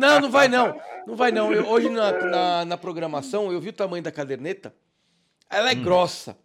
[0.00, 0.80] Não, não vai não.
[1.06, 1.52] Não vai não.
[1.52, 4.74] Eu, hoje na, na, na, programação eu vi o tamanho da caderneta.
[5.48, 5.82] Ela é hum.
[5.82, 6.36] grossa.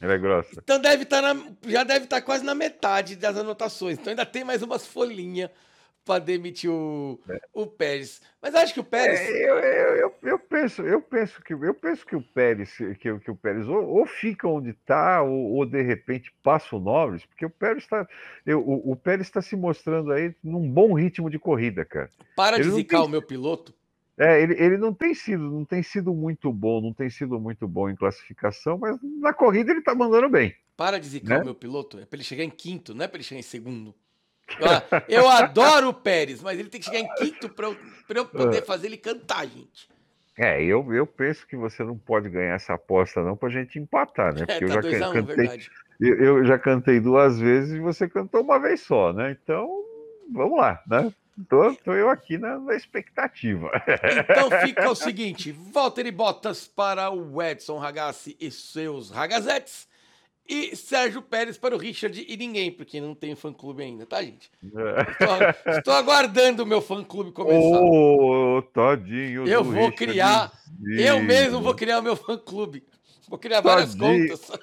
[0.00, 0.60] Ela é grossa.
[0.62, 3.98] Então deve estar tá na, já deve estar tá quase na metade das anotações.
[3.98, 5.50] Então ainda tem mais umas folhinhas
[6.08, 7.38] para demitir o, é.
[7.52, 8.22] o Pérez.
[8.40, 9.20] Mas acho que o Pérez.
[9.20, 13.18] É, eu, eu, eu, eu, penso, eu penso que eu penso que o Pérez, que,
[13.18, 17.26] que o Pérez ou, ou fica onde está, ou, ou, de repente passa o Norris,
[17.26, 18.08] porque o Pérez está.
[18.46, 22.08] O, o Pérez está se mostrando aí num bom ritmo de corrida, cara.
[22.34, 23.06] Para ele de zicar tem...
[23.06, 23.74] o meu piloto.
[24.18, 27.68] É, ele, ele não tem sido, não tem sido muito bom, não tem sido muito
[27.68, 30.54] bom em classificação, mas na corrida ele está mandando bem.
[30.76, 31.42] Para de zicar né?
[31.42, 33.44] o meu piloto, é para ele chegar em quinto, não é para ele chegar em
[33.44, 33.94] segundo.
[35.08, 37.76] Eu adoro o Pérez, mas ele tem que chegar em quinto para eu,
[38.08, 39.88] eu poder fazer ele cantar, gente.
[40.36, 43.78] É, eu, eu penso que você não pode ganhar essa aposta não para a gente
[43.78, 44.46] empatar, né?
[44.46, 45.60] Porque é, tá eu já um, cantei,
[46.00, 49.36] eu, eu, já cantei duas vezes e você cantou uma vez só, né?
[49.42, 49.68] Então,
[50.32, 51.12] vamos lá, né?
[51.48, 53.70] Tô, tô eu aqui na, na expectativa.
[54.28, 59.86] Então fica o seguinte: Walter Bottas para o Edson Ragazzi e seus Ragazetes.
[60.48, 64.50] E Sérgio Pérez para o Richard e ninguém, porque não tem fã-clube ainda, tá, gente?
[64.64, 67.78] Estou, estou, aguardando o meu fã-clube começar.
[67.78, 70.50] Ô, oh, tadinho Eu vou Richard criar,
[70.96, 72.82] eu mesmo vou criar o meu fã-clube.
[73.28, 74.58] Vou criar várias tadinho, contas.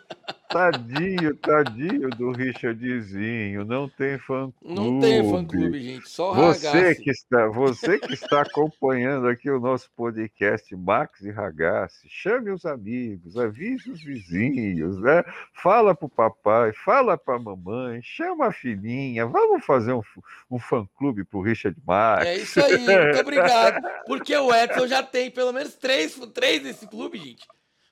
[0.49, 4.75] Tadinho, tadinho do Richardzinho, não tem fã clube.
[4.75, 9.59] Não tem fã clube, gente, só você que está, Você que está acompanhando aqui o
[9.59, 15.23] nosso podcast Max e Ragazzi, chame os amigos, avise os vizinhos, né?
[15.53, 20.01] Fala pro papai, fala pra mamãe, chama a filhinha, vamos fazer um,
[20.49, 22.25] um fã clube pro Richard Max.
[22.25, 23.85] É isso aí, muito obrigado.
[24.07, 27.45] Porque o Edson já tem pelo menos três, três desse clube, gente.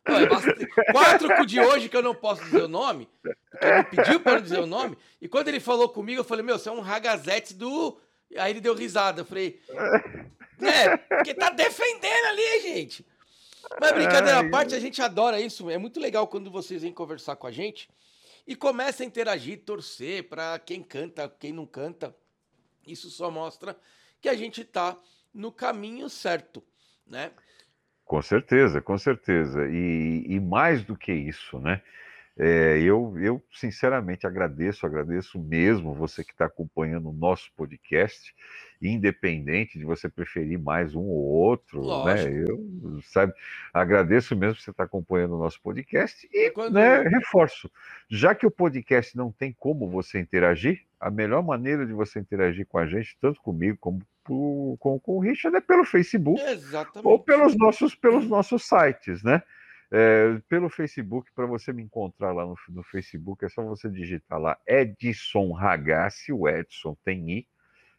[0.05, 3.07] Não, é quatro o de hoje que eu não posso dizer o nome,
[3.49, 6.43] porque ele pediu para eu dizer o nome, e quando ele falou comigo, eu falei,
[6.43, 7.97] meu, você é um ragazete do.
[8.35, 9.21] Aí ele deu risada.
[9.21, 9.61] Eu falei,
[10.61, 13.05] é, porque tá defendendo ali, gente.
[13.79, 15.69] Mas brincadeira à parte, a gente adora isso.
[15.69, 17.89] É muito legal quando vocês vêm conversar com a gente
[18.45, 22.15] e começam a interagir, torcer para quem canta, quem não canta.
[22.85, 23.77] Isso só mostra
[24.19, 24.97] que a gente está
[25.33, 26.61] no caminho certo,
[27.07, 27.31] né?
[28.05, 29.67] Com certeza, com certeza.
[29.69, 31.81] E, e mais do que isso, né?
[32.35, 38.33] É, eu, eu, sinceramente, agradeço, agradeço mesmo você que está acompanhando o nosso podcast,
[38.81, 41.87] independente de você preferir mais um ou outro, né?
[41.87, 42.31] Lógico.
[42.31, 42.45] né?
[42.49, 43.33] Eu, sabe,
[43.71, 46.73] agradeço mesmo você estar tá acompanhando o nosso podcast e, Quando...
[46.73, 47.69] né, reforço,
[48.09, 52.65] já que o podcast não tem como você interagir, a melhor maneira de você interagir
[52.65, 57.05] com a gente, tanto comigo como com, com, com o Richard, é pelo Facebook Exatamente.
[57.05, 59.43] ou pelos nossos, pelos nossos sites, né?
[59.91, 64.39] É, pelo Facebook, para você me encontrar lá no, no, Facebook, é só você digitar
[64.39, 67.47] lá Edson Ragazzi, o Edson tem I.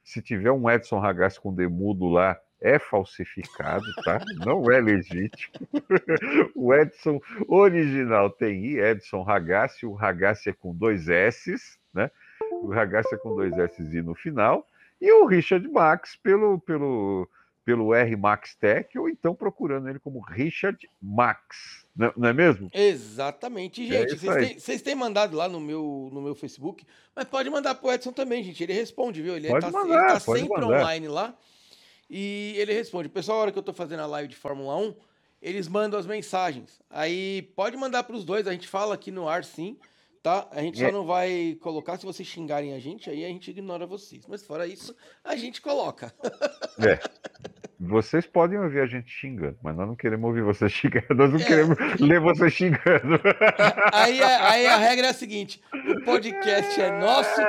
[0.03, 4.19] Se tiver um Edson Ragazzi com demudo lá, é falsificado, tá?
[4.45, 5.69] Não é legítimo.
[6.57, 12.11] o Edson original tem I, Edson Ragazzi, o Ragazzi é com dois S's, né?
[12.53, 14.67] O é com dois S's no final.
[15.01, 17.29] E o Richard Max pelo, pelo,
[17.65, 21.85] pelo R Max Tech, ou então procurando ele como Richard Max.
[21.97, 22.71] Não, não é mesmo?
[22.73, 23.83] Exatamente.
[23.83, 27.49] É gente, é vocês, têm, têm, mandado lá no meu, no meu Facebook, mas pode
[27.51, 28.63] mandar pro Edson também, gente.
[28.63, 29.37] Ele responde, viu?
[29.37, 30.67] Ele pode tá, mandar, ele tá sempre mandar.
[30.67, 31.37] online lá.
[32.11, 33.09] E ele responde.
[33.09, 34.95] Pessoal, a hora que eu tô fazendo a live de Fórmula 1,
[35.41, 36.81] eles mandam as mensagens.
[36.91, 39.79] Aí pode mandar para os dois, a gente fala aqui no ar sim,
[40.25, 40.49] tá?
[40.53, 40.87] A gente é.
[40.87, 44.27] só não vai colocar se vocês xingarem a gente, aí a gente ignora vocês.
[44.27, 46.13] Mas fora isso, a gente coloca.
[46.81, 46.99] É.
[47.79, 51.39] Vocês podem ouvir a gente xingando, mas nós não queremos ouvir vocês xingando, nós não
[51.39, 51.45] é.
[51.45, 53.21] queremos ler vocês xingando.
[53.93, 57.41] Aí, aí, a regra é a seguinte: o podcast é nosso,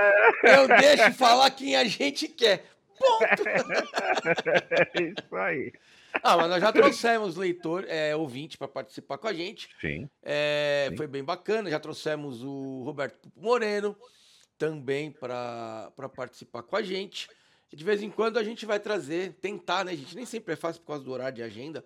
[0.43, 2.65] eu deixo falar quem a gente quer.
[2.99, 3.43] Ponto.
[4.97, 5.71] É isso aí.
[6.25, 9.69] Ah, mas nós já trouxemos leitor, é, ouvinte para participar com a gente.
[9.79, 10.09] Sim.
[10.23, 10.97] É, Sim.
[10.97, 11.69] Foi bem bacana.
[11.69, 13.95] Já trouxemos o Roberto Moreno
[14.57, 17.29] também para participar com a gente
[17.75, 20.15] de vez em quando a gente vai trazer, tentar, né, gente?
[20.15, 21.83] Nem sempre é fácil por causa do horário de agenda,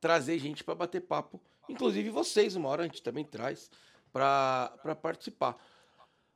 [0.00, 1.40] trazer gente para bater papo.
[1.68, 3.70] Inclusive vocês, uma hora a gente também traz
[4.12, 4.70] para
[5.00, 5.56] participar.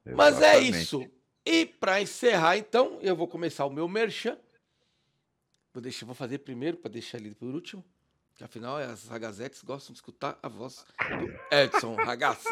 [0.06, 0.16] Exatamente.
[0.16, 1.06] Mas é isso.
[1.44, 4.38] E para encerrar, então, eu vou começar o meu merchan.
[5.74, 7.84] Vou, deixar, vou fazer primeiro para deixar ele por último.
[8.36, 12.48] Que afinal as ragazetes gostam de escutar a voz do Edson Ragazzi.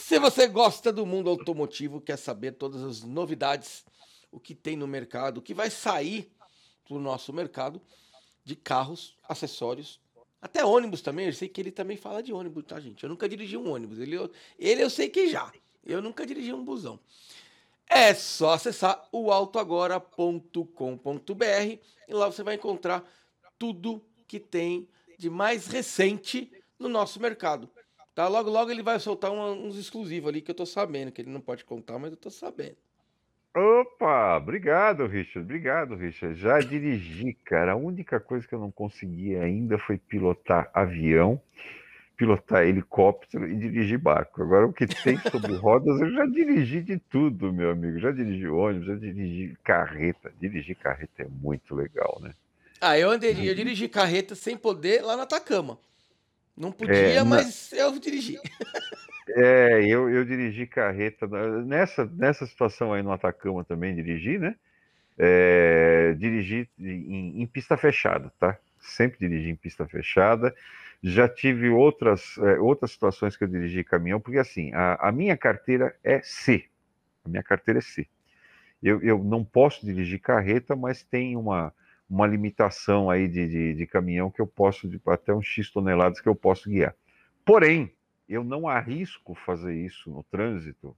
[0.00, 3.84] Se você gosta do mundo automotivo, quer saber todas as novidades
[4.30, 6.30] o que tem no mercado, o que vai sair
[6.86, 7.80] para o nosso mercado
[8.44, 10.00] de carros, acessórios,
[10.40, 11.26] até ônibus também.
[11.26, 13.02] Eu sei que ele também fala de ônibus, tá, gente?
[13.02, 13.98] Eu nunca dirigi um ônibus.
[13.98, 14.16] Ele,
[14.58, 15.52] ele eu sei que já.
[15.84, 16.98] Eu nunca dirigi um busão.
[17.88, 21.78] É só acessar o autoagora.com.br
[22.08, 23.04] e lá você vai encontrar
[23.58, 27.68] tudo que tem de mais recente no nosso mercado.
[28.14, 28.28] Tá?
[28.28, 31.40] Logo, logo ele vai soltar uns exclusivos ali que eu tô sabendo, que ele não
[31.40, 32.76] pode contar, mas eu tô sabendo.
[33.54, 35.38] Opa, obrigado, Richard.
[35.38, 36.38] Obrigado, Richard.
[36.38, 37.72] Já dirigi, cara.
[37.72, 41.40] A única coisa que eu não consegui ainda foi pilotar avião,
[42.16, 44.42] pilotar helicóptero e dirigir barco.
[44.42, 47.98] Agora, o que tem sobre rodas, eu já dirigi de tudo, meu amigo.
[47.98, 50.32] Já dirigi ônibus, já dirigi carreta.
[50.40, 52.32] Dirigir carreta é muito legal, né?
[52.80, 55.78] Ah, eu andei, eu dirigi carreta sem poder lá na Atacama.
[56.56, 57.78] Não podia, é, mas na...
[57.78, 58.38] eu dirigi.
[59.28, 61.26] É, eu, eu dirigi carreta
[61.64, 64.54] nessa, nessa situação aí no Atacama também dirigi, né?
[65.18, 68.56] É, dirigi em, em, pista fechada, tá?
[68.78, 70.54] Sempre dirigi em pista fechada.
[71.02, 75.36] Já tive outras, é, outras situações que eu dirigi caminhão, porque assim, a, a, minha
[75.36, 76.64] carteira é C.
[77.24, 78.06] A minha carteira é C.
[78.82, 81.72] Eu, eu não posso dirigir carreta, mas tem uma,
[82.08, 86.20] uma limitação aí de, de, de caminhão que eu posso, de, até uns X toneladas
[86.20, 86.94] que eu posso guiar.
[87.44, 87.92] Porém,
[88.28, 90.96] eu não arrisco fazer isso no trânsito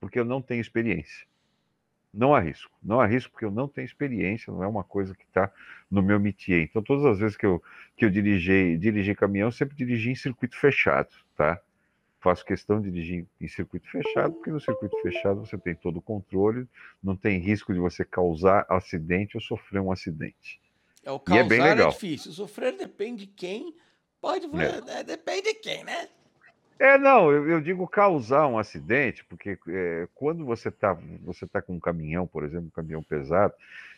[0.00, 1.26] porque eu não tenho experiência.
[2.12, 2.76] Não arrisco.
[2.82, 5.50] Não arrisco porque eu não tenho experiência, não é uma coisa que está
[5.90, 6.62] no meu métier.
[6.62, 7.62] Então, todas as vezes que eu,
[7.96, 11.60] que eu dirigi, dirigi caminhão, sempre dirigi em circuito fechado, tá?
[12.20, 16.02] Faço questão de dirigir em circuito fechado, porque no circuito fechado você tem todo o
[16.02, 16.68] controle,
[17.02, 20.60] não tem risco de você causar acidente ou sofrer um acidente.
[21.02, 21.88] É, o causar e é bem legal.
[21.88, 22.32] é difícil.
[22.32, 23.74] Sofrer depende de quem.
[24.20, 25.02] Pode, é.
[25.02, 26.08] depende de quem, né?
[26.80, 31.60] É, não, eu, eu, digo causar um acidente, porque é, quando você está você tá
[31.60, 33.52] com um caminhão, por exemplo, um caminhão pesado,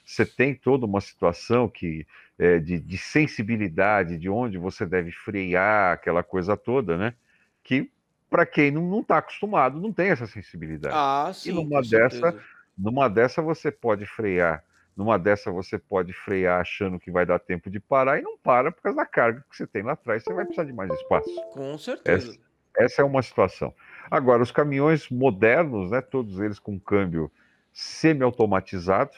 [0.05, 2.05] você tem toda uma situação que
[2.37, 7.15] é, de, de, sensibilidade, de onde você deve frear, aquela coisa toda, né?
[7.63, 7.89] Que
[8.29, 10.93] para quem não está acostumado, não tem essa sensibilidade.
[10.99, 11.51] Ah, sim.
[11.51, 12.37] E numa dessa,
[12.77, 14.65] numa dessa você pode frear
[14.97, 18.71] Numa dessa você pode frear achando que vai dar tempo de parar e não para
[18.71, 21.31] por causa da carga que você tem lá atrás, você vai precisar de mais espaço.
[21.53, 22.31] Com certeza.
[22.31, 23.75] Essa, essa é uma situação.
[24.11, 27.31] Agora, os caminhões modernos, né, todos eles com câmbio
[27.73, 29.13] semi-automatizado,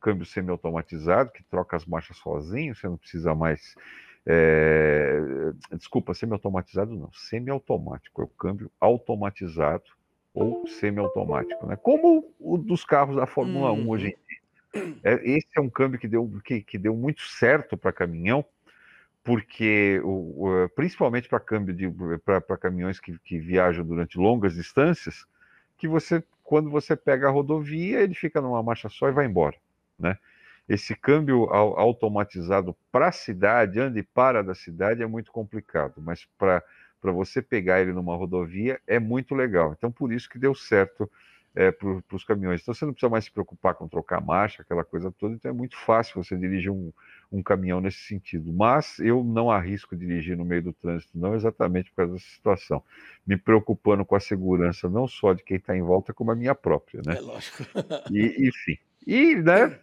[0.00, 3.74] câmbio semi-automatizado, que troca as marchas sozinho, você não precisa mais.
[4.26, 5.20] É...
[5.72, 9.84] Desculpa, semi-automatizado não, semi-automático, é o câmbio automatizado
[10.34, 11.76] ou semi-automático, né?
[11.76, 13.86] Como o dos carros da Fórmula hum.
[13.86, 14.44] 1 hoje em dia.
[15.04, 18.44] É, esse é um câmbio que deu, que, que deu muito certo para caminhão,
[19.24, 21.90] porque o, o, principalmente para câmbio de
[22.24, 25.24] para caminhões que, que viajam durante longas distâncias,
[25.78, 29.56] que você quando você pega a rodovia ele fica numa marcha só e vai embora,
[29.98, 30.18] né?
[30.68, 36.62] Esse câmbio automatizado para a cidade, e para da cidade é muito complicado, mas para
[37.00, 39.74] para você pegar ele numa rodovia é muito legal.
[39.76, 41.10] Então, por isso que deu certo
[41.54, 42.62] é, para os caminhões.
[42.62, 45.34] Então, você não precisa mais se preocupar com trocar marcha, aquela coisa toda.
[45.34, 46.90] Então, é muito fácil você dirigir um,
[47.30, 48.52] um caminhão nesse sentido.
[48.52, 52.82] Mas eu não arrisco dirigir no meio do trânsito, não exatamente por causa dessa situação.
[53.26, 56.54] Me preocupando com a segurança não só de quem está em volta, como a minha
[56.54, 57.16] própria, né?
[57.16, 57.62] É lógico.
[58.10, 58.78] e, enfim.
[59.06, 59.78] E, né,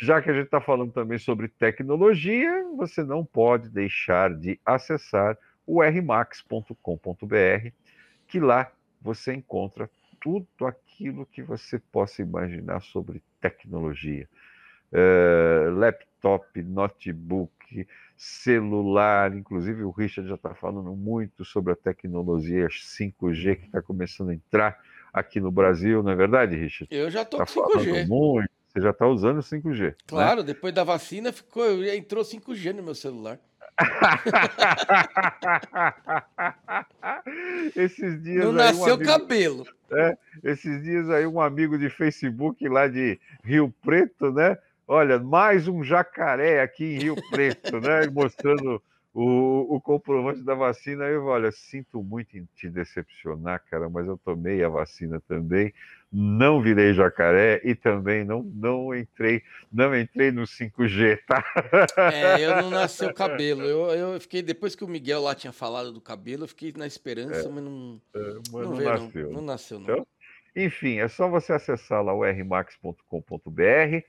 [0.00, 5.36] já que a gente está falando também sobre tecnologia, você não pode deixar de acessar
[5.66, 7.68] o rmax.com.br,
[8.26, 9.90] que lá você encontra
[10.20, 14.26] tudo aquilo que você possa imaginar sobre tecnologia.
[14.94, 23.56] Uh, laptop, notebook, celular, inclusive o Richard já está falando muito sobre a tecnologia 5G
[23.56, 24.78] que está começando a entrar
[25.12, 26.94] aqui no Brasil, não é verdade, Richard?
[26.94, 28.06] Eu já estou tá com 5G.
[28.06, 28.48] Muito.
[28.68, 29.80] Você já está usando 5G.
[29.80, 29.94] Né?
[30.06, 30.46] Claro, né?
[30.46, 33.38] depois da vacina ficou, entrou 5G no meu celular.
[37.74, 39.66] esses dias não nasceu um amigo, cabelo.
[39.90, 44.56] É, esses dias aí um amigo de Facebook lá de Rio Preto, né?
[44.86, 48.06] Olha, mais um jacaré aqui em Rio Preto, né?
[48.12, 48.82] Mostrando
[49.12, 51.04] o, o comprovante da vacina.
[51.04, 55.72] Eu, olha, sinto muito em te decepcionar, cara, mas eu tomei a vacina também
[56.16, 59.42] não virei jacaré e também não, não entrei
[59.72, 61.44] não entrei no 5G, tá?
[62.12, 63.62] É, eu não nasci o cabelo.
[63.62, 66.86] Eu, eu fiquei, depois que o Miguel lá tinha falado do cabelo, eu fiquei na
[66.86, 69.24] esperança, é, mas não, é, mas não, não, veio, nasceu.
[69.24, 69.84] Não, não nasceu, não.
[69.84, 70.06] Então,
[70.54, 74.04] enfim, é só você acessar lá o rmax.com.br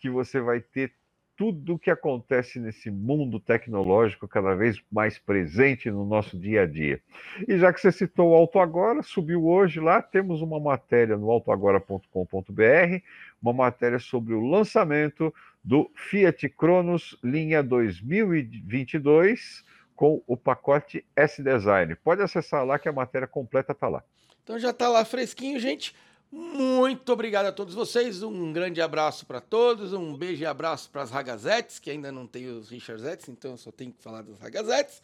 [0.00, 0.92] que você vai ter
[1.36, 6.66] tudo o que acontece nesse mundo tecnológico cada vez mais presente no nosso dia a
[6.66, 7.00] dia.
[7.48, 11.30] E já que você citou o Alto Agora, subiu hoje lá, temos uma matéria no
[11.30, 13.02] altoagora.com.br,
[13.40, 19.64] uma matéria sobre o lançamento do Fiat Cronos linha 2022
[19.96, 21.96] com o pacote S-Design.
[21.96, 24.04] Pode acessar lá que a matéria completa está lá.
[24.42, 25.94] Então já está lá fresquinho, gente.
[26.32, 28.22] Muito obrigado a todos vocês.
[28.22, 29.92] Um grande abraço para todos.
[29.92, 33.56] Um beijo e abraço para as ragazetes, que ainda não tem os Richardzetes, então eu
[33.56, 35.02] só tenho que falar das ragazetes.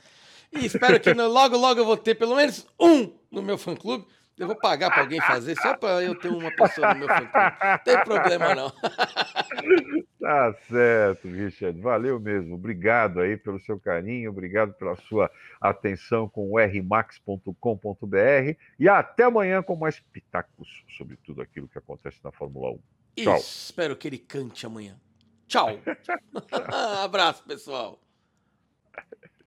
[0.52, 4.06] E espero que logo, logo eu vou ter pelo menos um no meu fã-clube.
[4.38, 7.56] Eu vou pagar para alguém fazer só para eu ter uma pessoa no meu fã-clube.
[7.62, 8.72] Não tem problema não.
[10.18, 11.80] Tá certo, Richard.
[11.80, 12.56] Valeu mesmo.
[12.56, 15.30] Obrigado aí pelo seu carinho, obrigado pela sua
[15.60, 17.54] atenção com o rmax.com.br
[18.76, 23.22] e até amanhã com mais pitacos sobre tudo aquilo que acontece na Fórmula 1.
[23.22, 23.36] Tchau.
[23.36, 24.98] Espero que ele cante amanhã.
[25.46, 25.68] Tchau.
[27.04, 28.00] Abraço, pessoal.